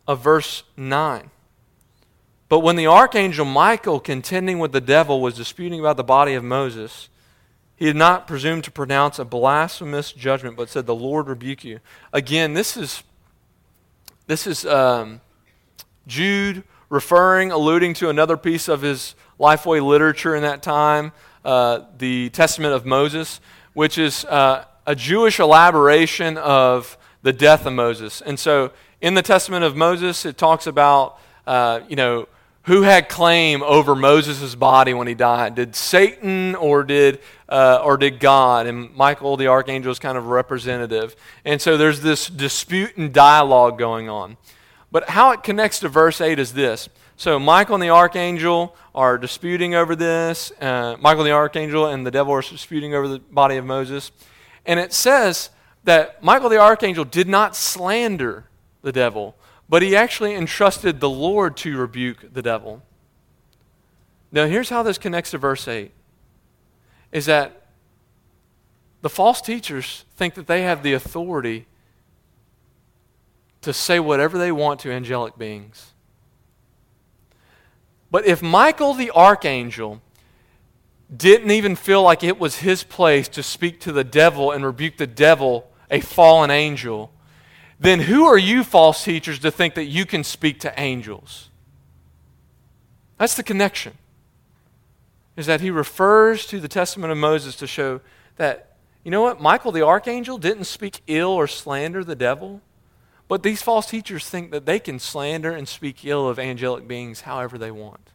[0.06, 1.30] of verse 9.
[2.50, 6.42] But when the archangel Michael, contending with the devil, was disputing about the body of
[6.42, 7.08] Moses,
[7.76, 11.78] he did not presume to pronounce a blasphemous judgment, but said, The Lord rebuke you.
[12.12, 13.04] Again, this is,
[14.26, 15.20] this is um,
[16.08, 21.12] Jude referring, alluding to another piece of his Lifeway literature in that time,
[21.44, 23.40] uh, the Testament of Moses,
[23.74, 28.20] which is uh, a Jewish elaboration of the death of Moses.
[28.20, 32.26] And so in the Testament of Moses, it talks about, uh, you know,
[32.70, 35.56] who had claim over Moses' body when he died?
[35.56, 38.68] Did Satan or did, uh, or did God?
[38.68, 41.16] And Michael, the archangel, is kind of representative.
[41.44, 44.36] And so there's this dispute and dialogue going on.
[44.92, 46.88] But how it connects to verse 8 is this.
[47.16, 50.52] So Michael and the archangel are disputing over this.
[50.60, 54.12] Uh, Michael the archangel and the devil are disputing over the body of Moses.
[54.64, 55.50] And it says
[55.82, 58.44] that Michael the archangel did not slander
[58.82, 59.34] the devil,
[59.70, 62.82] but he actually entrusted the Lord to rebuke the devil.
[64.32, 65.92] Now, here's how this connects to verse 8
[67.12, 67.68] is that
[69.00, 71.66] the false teachers think that they have the authority
[73.62, 75.92] to say whatever they want to angelic beings.
[78.10, 80.02] But if Michael the archangel
[81.16, 84.96] didn't even feel like it was his place to speak to the devil and rebuke
[84.96, 87.12] the devil, a fallen angel,
[87.80, 91.48] then who are you, false teachers, to think that you can speak to angels?
[93.16, 93.94] That's the connection.
[95.34, 98.02] Is that he refers to the testament of Moses to show
[98.36, 102.60] that, you know what, Michael the archangel didn't speak ill or slander the devil,
[103.28, 107.22] but these false teachers think that they can slander and speak ill of angelic beings
[107.22, 108.10] however they want.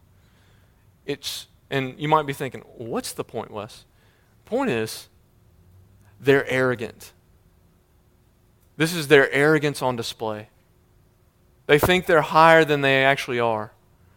[1.06, 3.84] It's, and you might be thinking, what's the point, Wes?
[4.44, 5.08] Point is,
[6.20, 7.12] they're arrogant.
[8.76, 10.48] This is their arrogance on display.
[11.66, 13.72] They think they're higher than they actually are.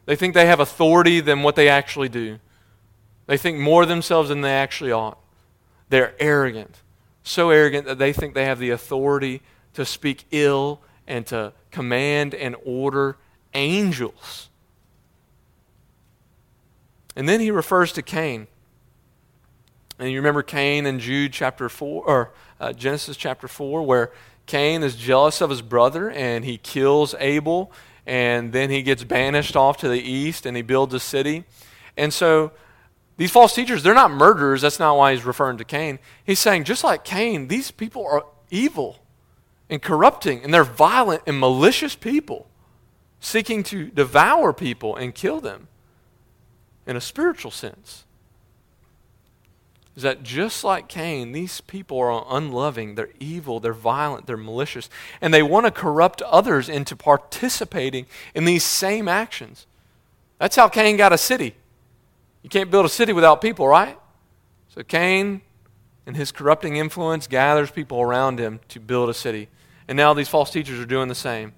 [0.06, 2.40] They think they have authority than what they actually do.
[3.26, 5.20] They think more of themselves than they actually ought.
[5.90, 6.78] They're arrogant.
[7.24, 9.42] So arrogant that they think they have the authority
[9.74, 13.18] to speak ill and to command and order
[13.54, 14.50] angels.
[17.16, 18.48] And then he refers to Cain.
[19.98, 24.12] And you remember Cain in Jude chapter 4, or uh, Genesis chapter 4, where
[24.50, 27.72] Cain is jealous of his brother and he kills Abel
[28.08, 31.44] and then he gets banished off to the east and he builds a city.
[31.96, 32.52] And so
[33.18, 34.64] these false teachers, they're not murderers.
[34.64, 36.00] That's not why he's referring to Cain.
[36.26, 38.98] He's saying, just like Cain, these people are evil
[39.70, 42.48] and corrupting, and they're violent and malicious people
[43.20, 45.68] seeking to devour people and kill them
[46.88, 48.06] in a spiritual sense
[50.00, 54.90] is that just like Cain, these people are unloving, they're evil, they're violent, they're malicious,
[55.20, 59.68] and they want to corrupt others into participating in these same actions.
[60.38, 61.54] That's how Cain got a city.
[62.44, 64.00] You can't build a city without people, right?
[64.74, 65.42] So Cain
[66.06, 69.50] and his corrupting influence gathers people around him to build a city.
[69.90, 71.52] And now these false teachers are doing the same.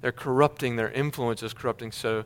[0.00, 1.92] They're corrupting, their influence is corrupting.
[1.92, 2.24] So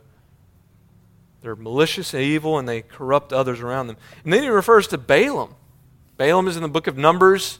[1.43, 3.97] they're malicious and evil, and they corrupt others around them.
[4.23, 5.55] And then he refers to Balaam.
[6.15, 7.59] Balaam is in the book of Numbers,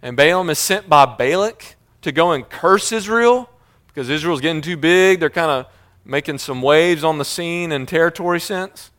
[0.00, 3.50] and Balaam is sent by Balak to go and curse Israel
[3.88, 5.18] because Israel's getting too big.
[5.18, 5.66] They're kind of
[6.04, 8.92] making some waves on the scene in territory sense.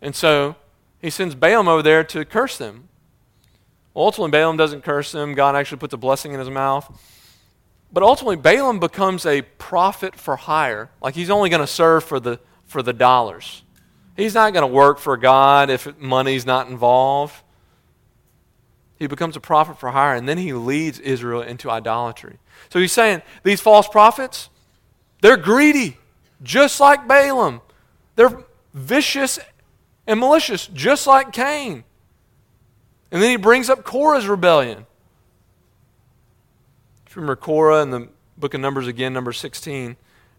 [0.00, 0.56] And so
[1.02, 2.88] he sends Balaam over there to curse them.
[3.94, 5.34] ultimately, Balaam doesn't curse them.
[5.34, 6.90] God actually puts a blessing in his mouth.
[7.92, 10.90] But ultimately, Balaam becomes a prophet for hire.
[11.02, 13.62] Like he's only going to serve for the, for the dollars.
[14.16, 17.34] He's not going to work for God if money's not involved.
[18.98, 22.38] He becomes a prophet for hire, and then he leads Israel into idolatry.
[22.70, 24.48] So he's saying these false prophets,
[25.20, 25.98] they're greedy,
[26.42, 27.60] just like Balaam.
[28.14, 29.38] They're vicious
[30.06, 31.84] and malicious, just like Cain.
[33.10, 34.86] And then he brings up Korah's rebellion.
[37.16, 39.96] Remember Korah in the book of Numbers again, number 16, is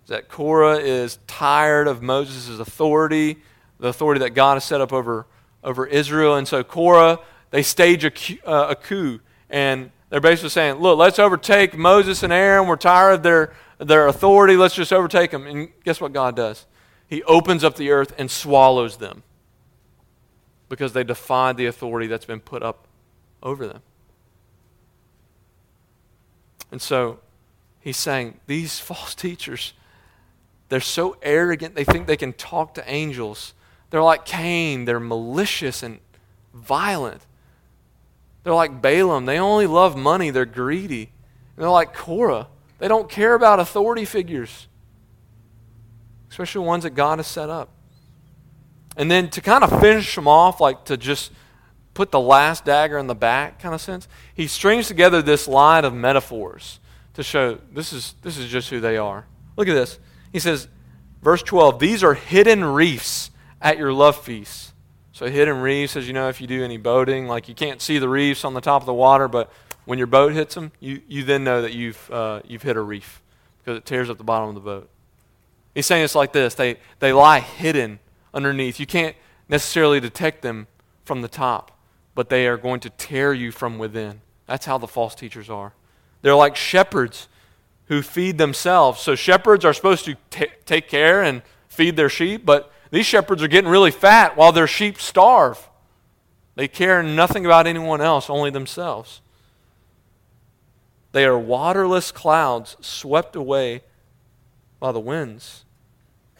[0.07, 3.37] that Korah is tired of Moses' authority,
[3.79, 5.27] the authority that God has set up over,
[5.63, 6.35] over Israel.
[6.35, 7.19] And so Korah,
[7.51, 8.11] they stage a,
[8.47, 9.19] uh, a coup.
[9.49, 12.67] And they're basically saying, look, let's overtake Moses and Aaron.
[12.67, 14.55] We're tired of their, their authority.
[14.55, 15.45] Let's just overtake them.
[15.45, 16.65] And guess what God does?
[17.07, 19.23] He opens up the earth and swallows them
[20.69, 22.87] because they defied the authority that's been put up
[23.41, 23.81] over them.
[26.71, 27.19] And so
[27.79, 29.73] he's saying these false teachers,
[30.69, 33.53] they're so arrogant, they think they can talk to angels.
[33.89, 35.99] They're like Cain, they're malicious and
[36.53, 37.21] violent.
[38.43, 41.11] They're like Balaam, they only love money, they're greedy.
[41.55, 42.47] And they're like Korah,
[42.79, 44.67] they don't care about authority figures,
[46.29, 47.69] especially ones that God has set up.
[48.97, 51.31] And then to kind of finish them off, like to just
[51.93, 55.85] put the last dagger in the back kind of sense, he strings together this line
[55.85, 56.79] of metaphors
[57.13, 59.25] to show this is, this is just who they are.
[59.55, 59.99] Look at this.
[60.31, 60.67] He says,
[61.21, 64.73] verse 12, these are hidden reefs at your love feasts.
[65.11, 67.97] So hidden reefs, as you know, if you do any boating, like you can't see
[67.97, 69.51] the reefs on the top of the water, but
[69.85, 72.81] when your boat hits them, you, you then know that you've, uh, you've hit a
[72.81, 73.21] reef
[73.59, 74.89] because it tears up the bottom of the boat.
[75.73, 76.55] He's saying it's like this.
[76.55, 77.99] They, they lie hidden
[78.33, 78.79] underneath.
[78.79, 79.15] You can't
[79.49, 80.67] necessarily detect them
[81.03, 81.71] from the top,
[82.15, 84.21] but they are going to tear you from within.
[84.45, 85.73] That's how the false teachers are.
[86.21, 87.27] They're like shepherds
[87.87, 89.01] who feed themselves.
[89.01, 93.41] So shepherds are supposed to t- take care and feed their sheep, but these shepherds
[93.43, 95.69] are getting really fat while their sheep starve.
[96.55, 99.21] They care nothing about anyone else, only themselves.
[101.11, 103.81] They are waterless clouds swept away
[104.79, 105.63] by the winds.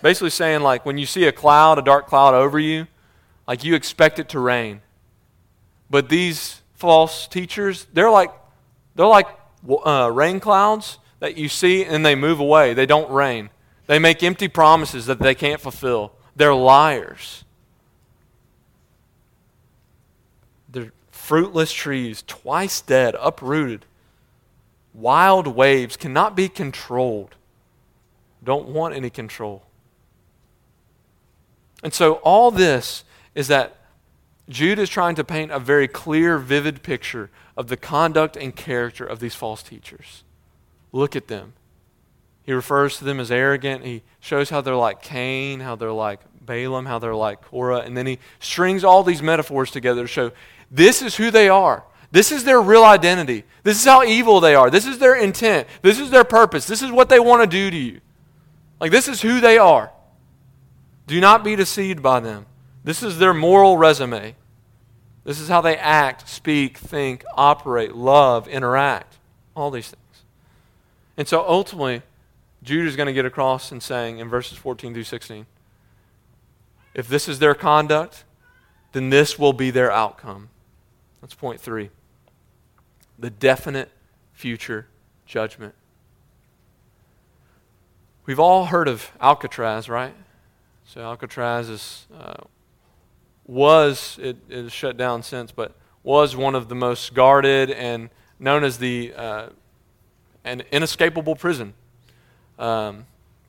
[0.02, 2.88] Basically saying, like, when you see a cloud, a dark cloud over you,
[3.48, 4.82] like you expect it to rain.
[5.90, 8.32] But these false teachers, they're like,
[8.96, 9.28] they're like
[9.86, 12.74] uh, rain clouds that you see and they move away.
[12.74, 13.50] They don't rain.
[13.88, 16.14] They make empty promises that they can't fulfill.
[16.36, 17.44] They're liars.
[20.70, 23.86] They're fruitless trees, twice dead, uprooted.
[24.94, 27.36] Wild waves cannot be controlled.
[28.44, 29.64] Don't want any control.
[31.84, 33.04] And so, all this
[33.36, 33.76] is that
[34.50, 39.06] Jude is trying to paint a very clear, vivid picture of the conduct and character
[39.06, 40.24] of these false teachers.
[40.92, 41.54] Look at them.
[42.44, 43.84] He refers to them as arrogant.
[43.84, 47.80] He shows how they're like Cain, how they're like Balaam, how they're like Korah.
[47.80, 50.32] And then he strings all these metaphors together to show
[50.72, 51.84] this is who they are.
[52.12, 53.44] This is their real identity.
[53.64, 54.70] This is how evil they are.
[54.70, 55.68] This is their intent.
[55.82, 56.66] This is their purpose.
[56.66, 58.00] This is what they want to do to you.
[58.80, 59.92] Like, this is who they are.
[61.06, 62.46] Do not be deceived by them.
[62.84, 64.36] This is their moral resume.
[65.26, 69.18] This is how they act, speak, think, operate, love, interact.
[69.56, 70.02] All these things.
[71.18, 72.04] And so ultimately,
[72.64, 75.46] Jude is going to get across and saying in verses 14 through 16
[76.94, 78.24] if this is their conduct,
[78.92, 80.50] then this will be their outcome.
[81.22, 81.90] That's point three
[83.20, 83.92] the definite
[84.34, 84.88] future
[85.26, 85.74] judgment.
[88.26, 90.14] We've all heard of Alcatraz, right?
[90.86, 92.44] So Alcatraz is, uh,
[93.46, 98.10] was, it, it is shut down since, but was one of the most guarded and
[98.40, 99.50] known as the uh,
[100.48, 101.74] an inescapable prison.
[102.58, 103.06] Um,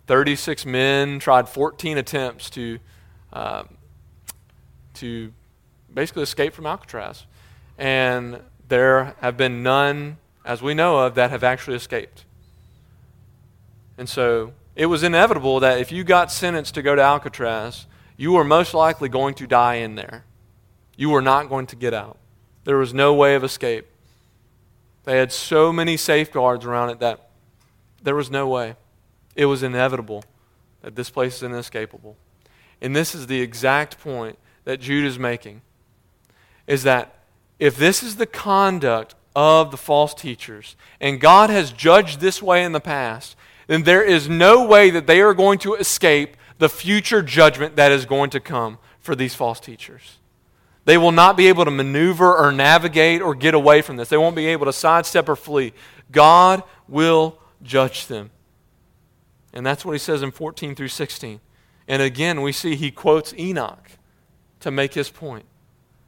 [0.06, 2.78] 36 men tried 14 attempts to,
[3.32, 3.68] um,
[4.94, 5.32] to
[5.92, 7.24] basically escape from Alcatraz.
[7.78, 12.24] And there have been none, as we know of, that have actually escaped.
[13.96, 17.86] And so it was inevitable that if you got sentenced to go to Alcatraz,
[18.16, 20.24] you were most likely going to die in there.
[20.96, 22.18] You were not going to get out.
[22.64, 23.86] There was no way of escape.
[25.08, 27.30] They had so many safeguards around it that
[28.02, 28.76] there was no way.
[29.34, 30.22] It was inevitable
[30.82, 32.18] that this place is inescapable.
[32.82, 35.62] And this is the exact point that Jude is making
[36.66, 37.20] is that
[37.58, 42.62] if this is the conduct of the false teachers, and God has judged this way
[42.62, 43.34] in the past,
[43.66, 47.92] then there is no way that they are going to escape the future judgment that
[47.92, 50.18] is going to come for these false teachers.
[50.88, 54.08] They will not be able to maneuver or navigate or get away from this.
[54.08, 55.74] They won't be able to sidestep or flee.
[56.10, 58.30] God will judge them.
[59.52, 61.40] And that's what he says in 14 through 16.
[61.88, 63.90] And again, we see he quotes Enoch
[64.60, 65.44] to make his point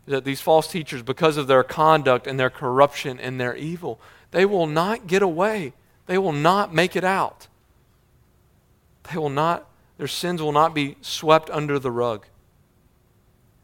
[0.07, 4.01] that these false teachers, because of their conduct and their corruption and their evil,
[4.31, 5.75] they will not get away.
[6.07, 7.49] They will not make it out.
[9.13, 9.69] They will not,
[9.99, 12.25] their sins will not be swept under the rug.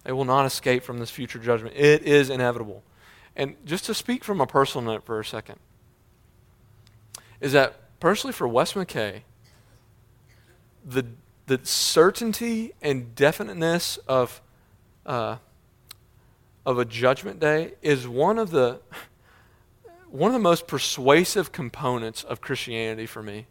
[0.06, 1.74] They will not escape from this future judgment.
[1.74, 2.84] It is inevitable.
[3.34, 5.58] And just to speak from a personal note for a second,
[7.40, 9.22] is that personally for Wes McKay,
[10.84, 11.06] the,
[11.46, 14.40] the certainty and definiteness of,
[15.04, 15.38] uh,
[16.64, 18.78] of a judgment day is one of the
[20.08, 23.46] one of the most persuasive components of Christianity for me.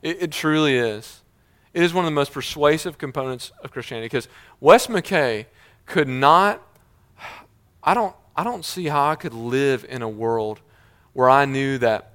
[0.00, 1.22] It, it, truly is.
[1.74, 4.28] It is one of the most persuasive components of Christianity because
[4.60, 5.46] Wes McKay
[5.86, 6.60] could not,
[7.82, 10.60] I don't, I don't see how I could live in a world
[11.12, 12.12] where I knew that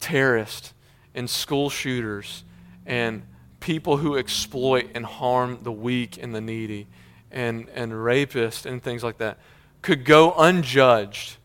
[0.00, 0.74] terrorists
[1.14, 2.44] and school shooters
[2.84, 3.22] and
[3.60, 6.86] people who exploit and harm the weak and the needy
[7.30, 9.38] and, and rapists and things like that
[9.80, 11.36] could go unjudged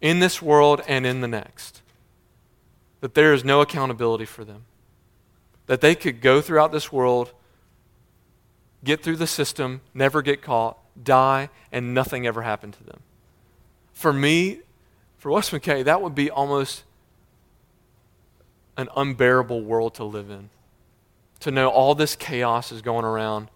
[0.00, 1.82] in this world and in the next.
[3.00, 4.64] That there is no accountability for them.
[5.66, 7.32] That they could go throughout this world
[8.84, 13.00] get through the system, never get caught, die, and nothing ever happened to them.
[13.92, 14.60] For me,
[15.18, 16.84] for Wes McKay, that would be almost
[18.76, 20.50] an unbearable world to live in.
[21.40, 23.48] To know all this chaos is going around,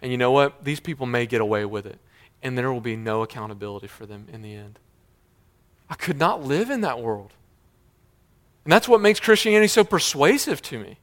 [0.00, 0.64] and you know what?
[0.64, 1.98] These people may get away with it,
[2.42, 4.78] and there will be no accountability for them in the end.
[5.88, 7.32] I could not live in that world.
[8.64, 10.98] And that's what makes Christianity so persuasive to me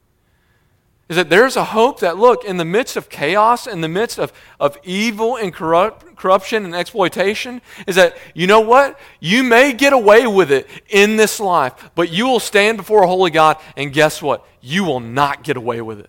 [1.08, 4.18] is that there's a hope that, look, in the midst of chaos, in the midst
[4.18, 8.98] of, of evil and corrupt, corruption and exploitation, is that, you know what?
[9.20, 13.06] You may get away with it in this life, but you will stand before a
[13.06, 14.46] holy God, and guess what?
[14.62, 16.08] You will not get away with it.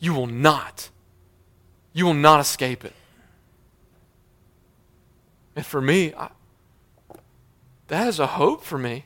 [0.00, 0.90] You will not.
[1.92, 2.92] You will not escape it.
[5.54, 6.30] And for me, I,
[7.86, 9.04] that is a hope for me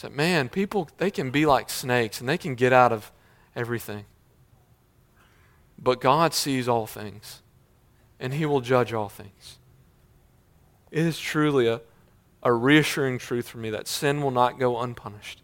[0.00, 3.12] said, man, people, they can be like snakes and they can get out of
[3.54, 4.06] everything.
[5.78, 7.42] But God sees all things
[8.18, 9.58] and He will judge all things.
[10.90, 11.80] It is truly a,
[12.42, 15.42] a reassuring truth for me that sin will not go unpunished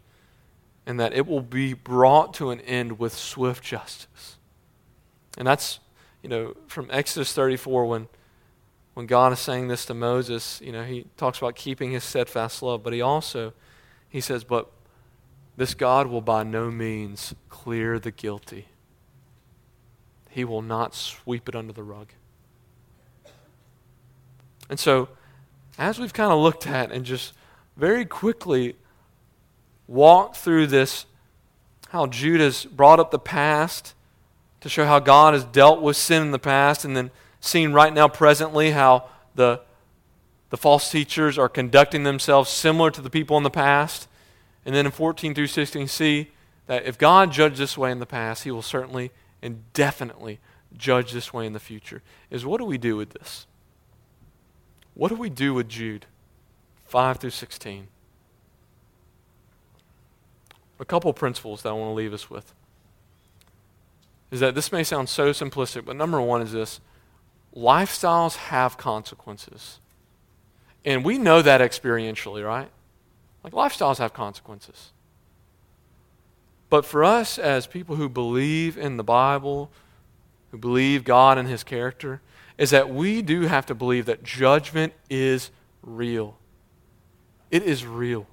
[0.85, 4.37] and that it will be brought to an end with swift justice.
[5.37, 5.79] And that's,
[6.23, 8.07] you know, from Exodus 34 when
[8.95, 12.63] when God is saying this to Moses, you know, he talks about keeping his steadfast
[12.63, 13.53] love, but he also
[14.17, 14.71] he says, But
[15.57, 18.65] this God will by no means clear the guilty.
[20.31, 22.07] He will not sweep it under the rug.
[24.71, 25.09] And so,
[25.77, 27.33] as we've kind of looked at and just
[27.75, 28.75] very quickly
[29.85, 31.05] walked through this,
[31.89, 33.93] how Jude's brought up the past
[34.61, 37.93] to show how God has dealt with sin in the past, and then seen right
[37.93, 39.61] now, presently, how the
[40.49, 44.07] the false teachers are conducting themselves similar to the people in the past.
[44.65, 46.31] And then in 14 through 16, see
[46.67, 50.39] that if God judged this way in the past, he will certainly and definitely
[50.75, 52.01] judge this way in the future.
[52.29, 53.45] Is what do we do with this?
[54.93, 56.05] What do we do with Jude
[56.85, 57.87] 5 through 16?
[60.79, 62.53] A couple principles that I want to leave us with
[64.29, 66.79] is that this may sound so simplistic, but number one is this
[67.55, 69.79] lifestyles have consequences.
[70.87, 72.69] And we know that experientially, right?
[73.43, 74.93] Like lifestyles have consequences.
[76.69, 79.69] But for us as people who believe in the Bible,
[80.51, 82.21] who believe God and His character,
[82.57, 86.37] is that we do have to believe that judgment is real.
[87.51, 88.25] It is real.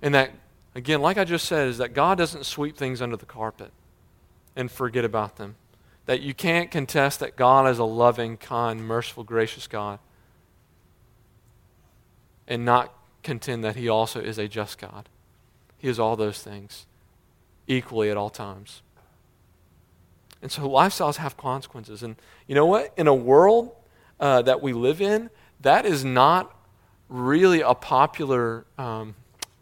[0.00, 0.30] And that,
[0.76, 3.72] again, like I just said, is that God doesn't sweep things under the carpet
[4.54, 5.56] and forget about them.
[6.04, 9.98] That you can't contest that God is a loving, kind, merciful, gracious God
[12.46, 12.92] and not
[13.22, 15.08] contend that he also is a just God.
[15.78, 16.86] He is all those things
[17.66, 18.82] equally at all times.
[20.42, 22.02] And so lifestyles have consequences.
[22.02, 22.16] And
[22.46, 22.92] you know what?
[22.96, 23.74] In a world
[24.20, 25.30] uh, that we live in,
[25.60, 26.54] that is not
[27.08, 29.14] really a popular um,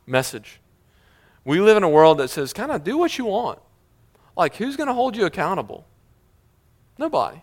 [0.07, 0.61] message.
[1.45, 3.59] We live in a world that says, kind of do what you want.
[4.37, 5.87] Like, who's going to hold you accountable?
[6.99, 7.43] Nobody.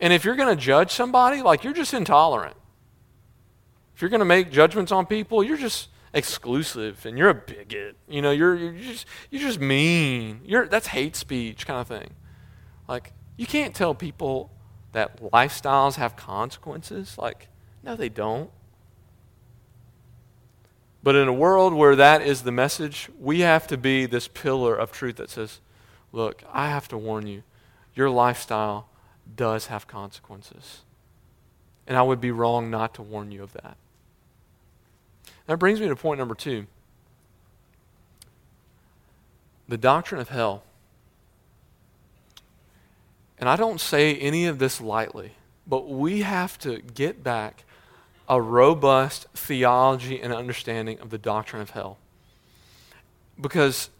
[0.00, 2.56] And if you're going to judge somebody, like, you're just intolerant.
[3.94, 7.96] If you're going to make judgments on people, you're just exclusive and you're a bigot.
[8.08, 10.40] You know, you're, you're just you're just mean.
[10.44, 12.10] You're that's hate speech kind of thing.
[12.88, 14.50] Like you can't tell people
[14.94, 17.18] that lifestyles have consequences?
[17.18, 17.48] Like,
[17.82, 18.50] no, they don't.
[21.02, 24.74] But in a world where that is the message, we have to be this pillar
[24.74, 25.60] of truth that says,
[26.12, 27.42] look, I have to warn you,
[27.94, 28.88] your lifestyle
[29.36, 30.80] does have consequences.
[31.86, 33.76] And I would be wrong not to warn you of that.
[35.46, 36.66] That brings me to point number two
[39.66, 40.62] the doctrine of hell.
[43.38, 45.32] And I don't say any of this lightly,
[45.66, 47.64] but we have to get back
[48.28, 51.98] a robust theology and understanding of the doctrine of hell.
[53.40, 53.90] Because,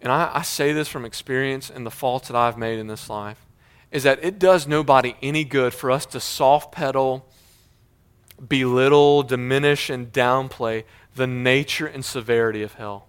[0.00, 3.08] and I, I, say this from experience and the faults that I've made in this
[3.10, 3.44] life,
[3.92, 7.26] is that it does nobody any good for us to soft pedal,
[8.46, 10.84] belittle, diminish, and downplay
[11.14, 13.06] the nature and severity of hell.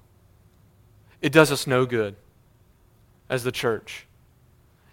[1.22, 2.16] It does us no good
[3.30, 4.08] as the church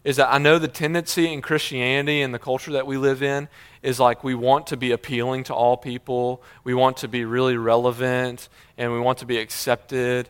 [0.04, 3.48] is that I know the tendency in Christianity and the culture that we live in
[3.82, 7.56] is like we want to be appealing to all people, we want to be really
[7.56, 10.28] relevant, and we want to be accepted.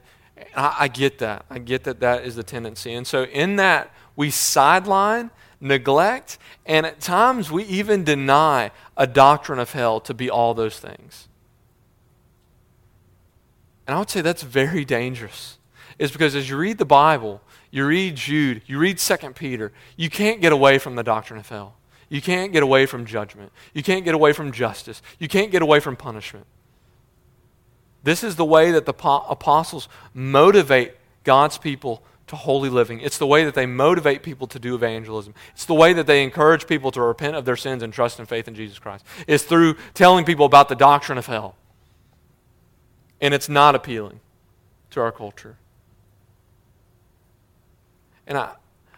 [0.56, 1.44] I, I get that.
[1.50, 2.94] I get that that is the tendency.
[2.94, 5.30] And so, in that, we sideline,
[5.60, 10.78] neglect, and at times we even deny a doctrine of hell to be all those
[10.78, 11.28] things.
[13.86, 15.58] And I would say that's very dangerous.
[15.98, 20.10] Is because as you read the Bible, you read Jude, you read 2 Peter, you
[20.10, 21.76] can't get away from the doctrine of hell.
[22.08, 23.52] You can't get away from judgment.
[23.72, 25.02] You can't get away from justice.
[25.18, 26.46] You can't get away from punishment.
[28.04, 30.94] This is the way that the apostles motivate
[31.24, 33.00] God's people to holy living.
[33.00, 35.34] It's the way that they motivate people to do evangelism.
[35.54, 38.28] It's the way that they encourage people to repent of their sins and trust and
[38.28, 39.04] faith in Jesus Christ.
[39.26, 41.56] It's through telling people about the doctrine of hell.
[43.20, 44.20] And it's not appealing
[44.90, 45.56] to our culture.
[48.26, 48.52] And I,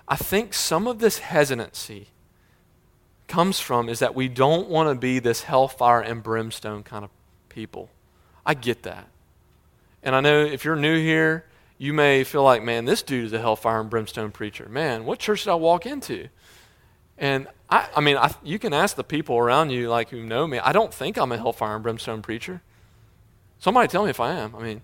[0.09, 2.09] I think some of this hesitancy
[3.29, 7.11] comes from is that we don't want to be this hellfire and brimstone kind of
[7.49, 7.91] people.
[8.47, 9.09] I get that.
[10.03, 11.45] And I know if you're new here,
[11.79, 14.69] you may feel like, man, this dude is a hellfire and brimstone preacher.
[14.71, 16.29] Man, what church did I walk into?
[17.19, 20.47] And I, I mean, I, you can ask the people around you, like who know
[20.47, 20.59] me.
[20.59, 22.63] I don't think I'm a hellfire and brimstone preacher.
[23.59, 24.55] Somebody tell me if I am.
[24.55, 24.83] I mean,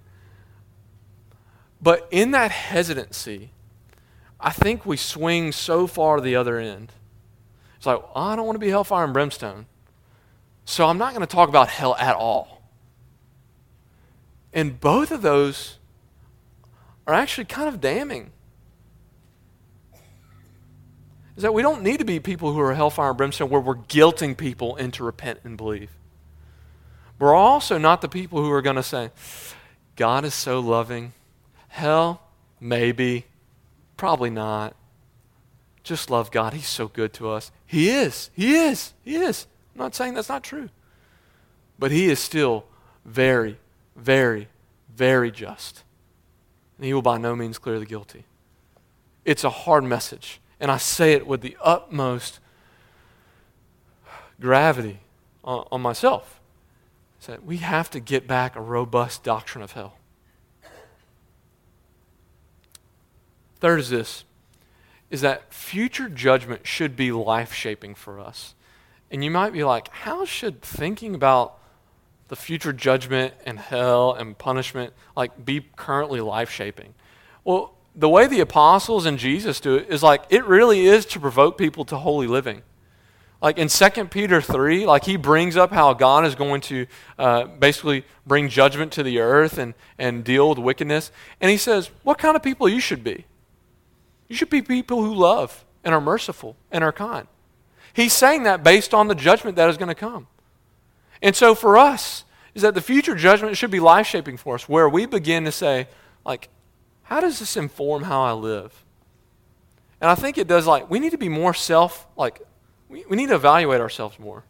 [1.81, 3.51] but in that hesitancy,
[4.41, 6.93] I think we swing so far to the other end.
[7.77, 9.67] It's like, I don't want to be hellfire and brimstone.
[10.65, 12.52] So I'm not going to talk about hell at all.
[14.53, 15.79] And both of those
[17.07, 18.31] are actually kind of damning.
[21.37, 23.77] Is that we don't need to be people who are hellfire and brimstone where we're
[23.77, 25.91] guilting people into repent and believe.
[27.19, 29.11] We're also not the people who are going to say,
[29.97, 31.13] God is so loving.
[31.69, 32.21] Hell,
[32.61, 33.27] maybe.
[33.97, 34.75] Probably not.
[35.85, 36.53] Just love God.
[36.53, 37.51] He's so good to us.
[37.67, 38.31] He is.
[38.35, 38.93] He is.
[39.03, 39.47] He is.
[39.75, 40.69] I'm not saying that's not true.
[41.79, 42.65] But He is still
[43.05, 43.59] very,
[43.97, 44.49] very,
[44.95, 45.85] very just.
[46.77, 48.25] And He will by no means clear the guilty.
[49.25, 50.41] It's a hard message.
[50.59, 52.41] And I say it with the utmost
[54.41, 55.01] gravity
[55.45, 56.41] on, on myself.
[57.21, 59.95] So we have to get back a robust doctrine of hell.
[63.61, 64.25] Third is this
[65.09, 68.55] is that future judgment should be life shaping for us.
[69.11, 71.59] And you might be like, how should thinking about
[72.33, 76.95] the future judgment and hell and punishment like be currently life shaping?
[77.45, 81.21] Well, the way the apostles and Jesus do it is like it really is to
[81.21, 82.63] provoke people to holy living.
[83.43, 86.87] Like in 2 Peter 3, like he brings up how God is going to
[87.19, 91.13] uh, basically bring judgment to the earth and, and deal with wickedness.
[91.39, 93.27] And he says, what kind of people you should be.
[94.29, 97.29] You should be people who love and are merciful and are kind.
[97.93, 100.29] He's saying that based on the judgment that is going to come.
[101.23, 104.69] And so for us, is that the future judgment should be life shaping for us,
[104.69, 105.89] where we begin to say,
[106.27, 106.49] like,
[107.05, 108.85] how does this inform how I live?
[110.01, 112.43] And I think it does, like, we need to be more self, like,
[112.89, 114.45] we, we need to evaluate ourselves more.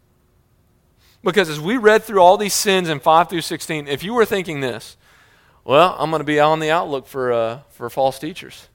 [1.22, 4.24] Because as we read through all these sins in 5 through 16, if you were
[4.24, 4.96] thinking this,
[5.64, 8.68] well, I'm going to be on the outlook for, uh, for false teachers.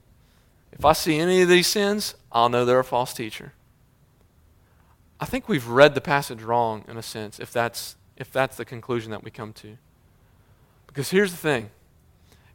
[0.71, 3.53] If I see any of these sins, I'll know they're a false teacher.
[5.19, 8.65] I think we've read the passage wrong in a sense if that's if that's the
[8.65, 9.77] conclusion that we come to.
[10.87, 11.69] Because here's the thing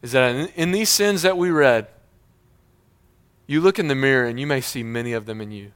[0.01, 1.87] is that in, in these sins that we read,
[3.47, 5.73] you look in the mirror and you may see many of them in you.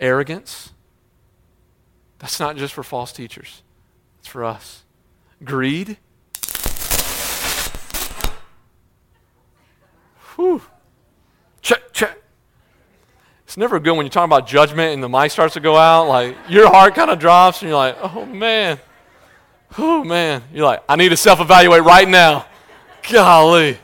[0.00, 0.72] Arrogance,
[2.18, 3.62] that's not just for false teachers,
[4.18, 4.82] it's for us.
[5.44, 5.98] Greed,
[10.40, 10.62] Whew.
[13.50, 16.06] It's never good when you're talking about judgment and the mic starts to go out.
[16.06, 18.78] Like your heart kind of drops and you're like, oh man,
[19.76, 20.44] oh man.
[20.54, 22.46] You're like, I need to self evaluate right now.
[23.10, 23.76] Golly.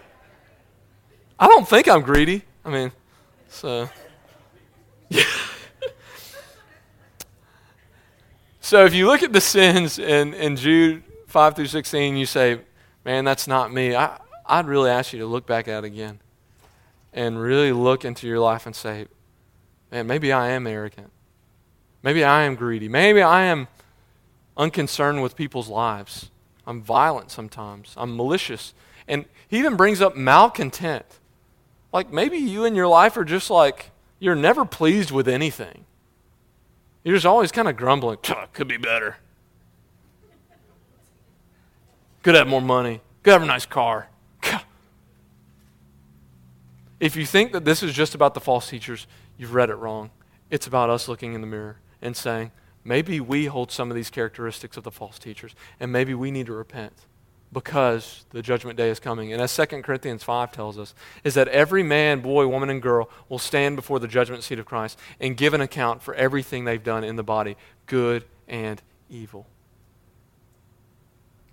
[1.37, 2.45] I don't think I'm greedy.
[2.64, 2.93] I mean,
[3.49, 3.91] so.
[5.09, 5.25] Yeah.
[8.61, 12.61] so if you look at the sins in, in Jude 5 through 16, you say,
[13.05, 13.97] man, that's not me.
[13.97, 16.21] I, I'd really ask you to look back at it again
[17.12, 19.09] and really look into your life and say,
[19.97, 21.11] man, maybe I am arrogant.
[22.03, 22.89] Maybe I am greedy.
[22.89, 23.69] Maybe I am
[24.57, 26.31] unconcerned with people's lives.
[26.67, 27.95] I'm violent sometimes.
[27.97, 28.75] I'm malicious.
[29.09, 31.07] And he even brings up malcontent.
[31.93, 35.87] Like maybe you in your life are just like, you're never pleased with anything.
[37.03, 38.19] You're just always kind of grumbling,
[38.53, 39.17] could be better.
[42.23, 43.01] Could have more money.
[43.23, 44.09] Could have a nice car.
[46.99, 50.11] If you think that this is just about the false teachers, you've read it wrong.
[50.51, 52.53] It's about us looking in the mirror and saying,
[52.85, 56.47] maybe we hold some of these characteristics of the false teachers, and maybe we need
[56.47, 56.93] to repent
[57.53, 59.33] because the judgment day is coming.
[59.33, 63.09] And as 2 Corinthians 5 tells us, is that every man, boy, woman, and girl
[63.29, 66.83] will stand before the judgment seat of Christ and give an account for everything they've
[66.83, 69.47] done in the body, good and evil.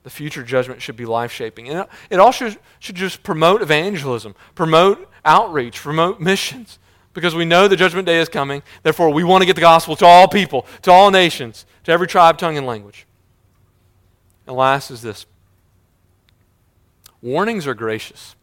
[0.04, 1.70] The future judgment should be life shaping.
[1.70, 6.80] And it also should just promote evangelism, promote outreach, remote missions
[7.14, 8.64] because we know the judgment day is coming.
[8.82, 12.08] Therefore, we want to get the gospel to all people, to all nations, to every
[12.08, 13.06] tribe, tongue, and language.
[14.48, 15.26] And last is this
[17.22, 18.36] warnings are gracious.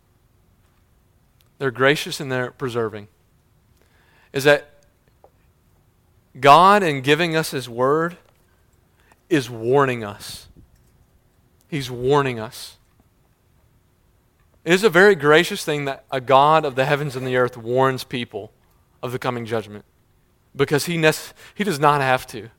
[1.58, 3.08] They're gracious and they're preserving.
[4.32, 4.70] Is that
[6.38, 8.16] God, in giving us His word,
[9.28, 10.48] is warning us.
[11.68, 12.78] He's warning us.
[14.64, 17.56] It is a very gracious thing that a God of the heavens and the earth
[17.56, 18.52] warns people
[19.02, 19.84] of the coming judgment
[20.54, 20.94] because he,
[21.54, 22.50] he does not have to.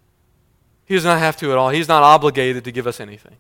[0.86, 1.70] He does not have to at all.
[1.70, 3.38] He's not obligated to give us anything.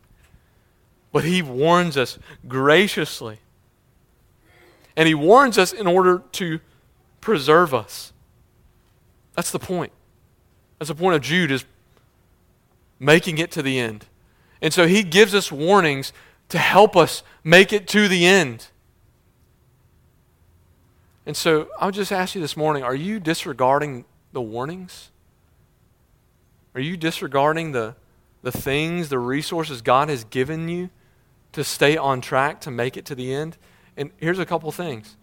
[1.11, 3.39] But he warns us graciously.
[4.95, 6.59] And he warns us in order to
[7.19, 8.13] preserve us.
[9.35, 9.91] That's the point.
[10.79, 11.65] That's the point of Jude is
[12.99, 14.05] making it to the end.
[14.61, 16.13] And so he gives us warnings
[16.51, 18.67] to help us make it to the end.
[21.25, 25.11] And so I would just ask you this morning are you disregarding the warnings?
[26.75, 27.95] Are you disregarding the,
[28.41, 30.89] the things, the resources God has given you
[31.53, 33.57] to stay on track to make it to the end?
[33.95, 35.15] And here's a couple things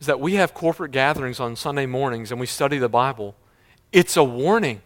[0.00, 3.34] is that we have corporate gatherings on Sunday mornings and we study the Bible.
[3.90, 4.82] It's a warning.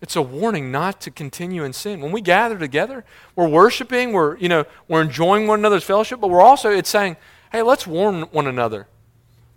[0.00, 2.00] It's a warning not to continue in sin.
[2.00, 6.28] When we gather together, we're worshiping, we're, you know, we're enjoying one another's fellowship, but
[6.28, 7.16] we're also, it's saying,
[7.50, 8.86] hey, let's warn one another.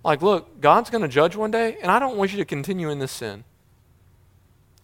[0.03, 2.89] Like, look, God's going to judge one day, and I don't want you to continue
[2.89, 3.43] in this sin.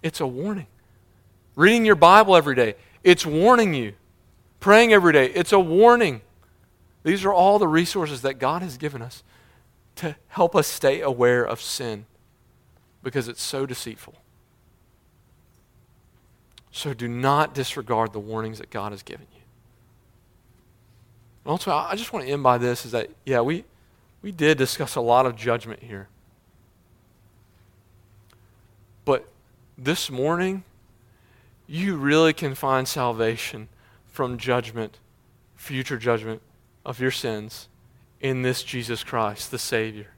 [0.04, 0.68] It's a warning.
[1.56, 3.94] Reading your Bible every day, it's warning you.
[4.60, 6.22] Praying every day, it's a warning.
[7.04, 9.24] These are all the resources that God has given us
[9.96, 12.06] to help us stay aware of sin
[13.02, 14.14] because it's so deceitful.
[16.78, 19.42] So do not disregard the warnings that God has given you.
[21.44, 23.64] And also, I just want to end by this is that, yeah, we,
[24.22, 26.08] we did discuss a lot of judgment here.
[29.06, 29.28] But
[29.76, 30.66] this morning,
[31.66, 33.70] you really can find salvation
[34.06, 35.00] from judgment,
[35.56, 36.44] future judgment
[36.86, 37.70] of your sins
[38.22, 40.12] in this Jesus Christ, the Savior.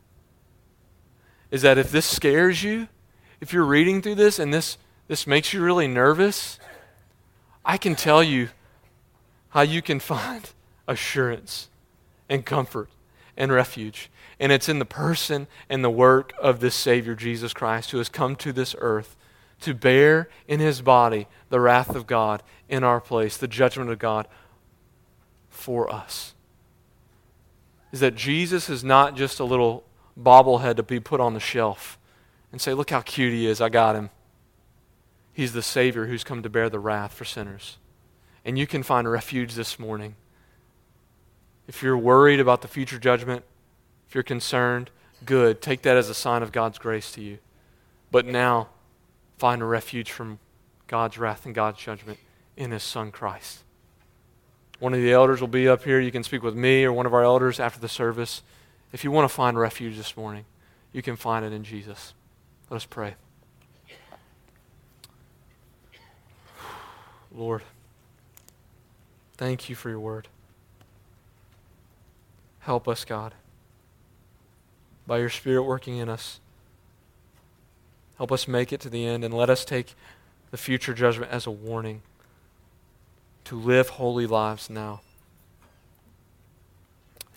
[1.51, 2.89] Is that if this scares you,
[3.39, 4.77] if you're reading through this and this
[5.09, 6.59] this makes you really nervous,
[7.65, 8.49] I can tell you
[9.49, 10.49] how you can find
[10.87, 11.67] assurance
[12.29, 12.89] and comfort
[13.35, 14.09] and refuge.
[14.39, 18.07] And it's in the person and the work of this Savior, Jesus Christ, who has
[18.07, 19.17] come to this earth
[19.61, 23.97] to bear in his body the wrath of God in our place, the judgment of
[23.97, 24.27] God
[25.49, 26.35] for us.
[27.91, 29.83] Is that Jesus is not just a little
[30.17, 31.97] bobblehead to be put on the shelf
[32.51, 34.11] and say, Look how cute he is, I got him.
[35.39, 37.77] He's the Savior who's come to bear the wrath for sinners.
[38.43, 40.17] And you can find refuge this morning.
[41.65, 43.45] If you're worried about the future judgment,
[44.05, 44.91] if you're concerned,
[45.23, 45.61] good.
[45.61, 47.37] Take that as a sign of God's grace to you.
[48.11, 48.67] But now,
[49.37, 50.39] find a refuge from
[50.87, 52.19] God's wrath and God's judgment
[52.57, 53.59] in His Son Christ.
[54.79, 56.01] One of the elders will be up here.
[56.01, 58.43] You can speak with me or one of our elders after the service.
[58.91, 60.43] If you want to find refuge this morning,
[60.91, 62.13] you can find it in Jesus.
[62.69, 63.15] Let us pray.
[67.33, 67.63] Lord,
[69.37, 70.27] thank you for your word.
[72.59, 73.33] Help us, God,
[75.07, 76.39] by your Spirit working in us
[78.19, 79.95] Help us make it to the end and let us take
[80.51, 82.01] the future judgment as a warning
[83.45, 84.99] to live holy lives now.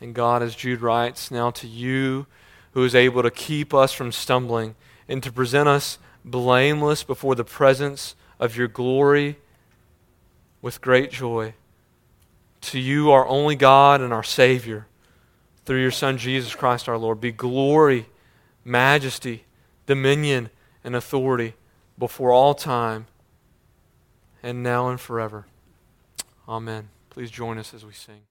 [0.01, 2.27] And God, as Jude writes, now to you
[2.73, 4.75] who is able to keep us from stumbling
[5.09, 9.37] and to present us blameless before the presence of your glory
[10.63, 11.55] with great joy.
[12.63, 14.87] To you, our only God and our Savior,
[15.67, 18.07] through your Son Jesus Christ our Lord, be glory,
[18.65, 19.45] majesty,
[19.87, 20.49] dominion,
[20.85, 21.55] and authority
[21.99, 23.07] before all time
[24.43, 25.47] and now and forever.
[26.49, 26.89] Amen.
[27.11, 28.23] Please join us as we sing.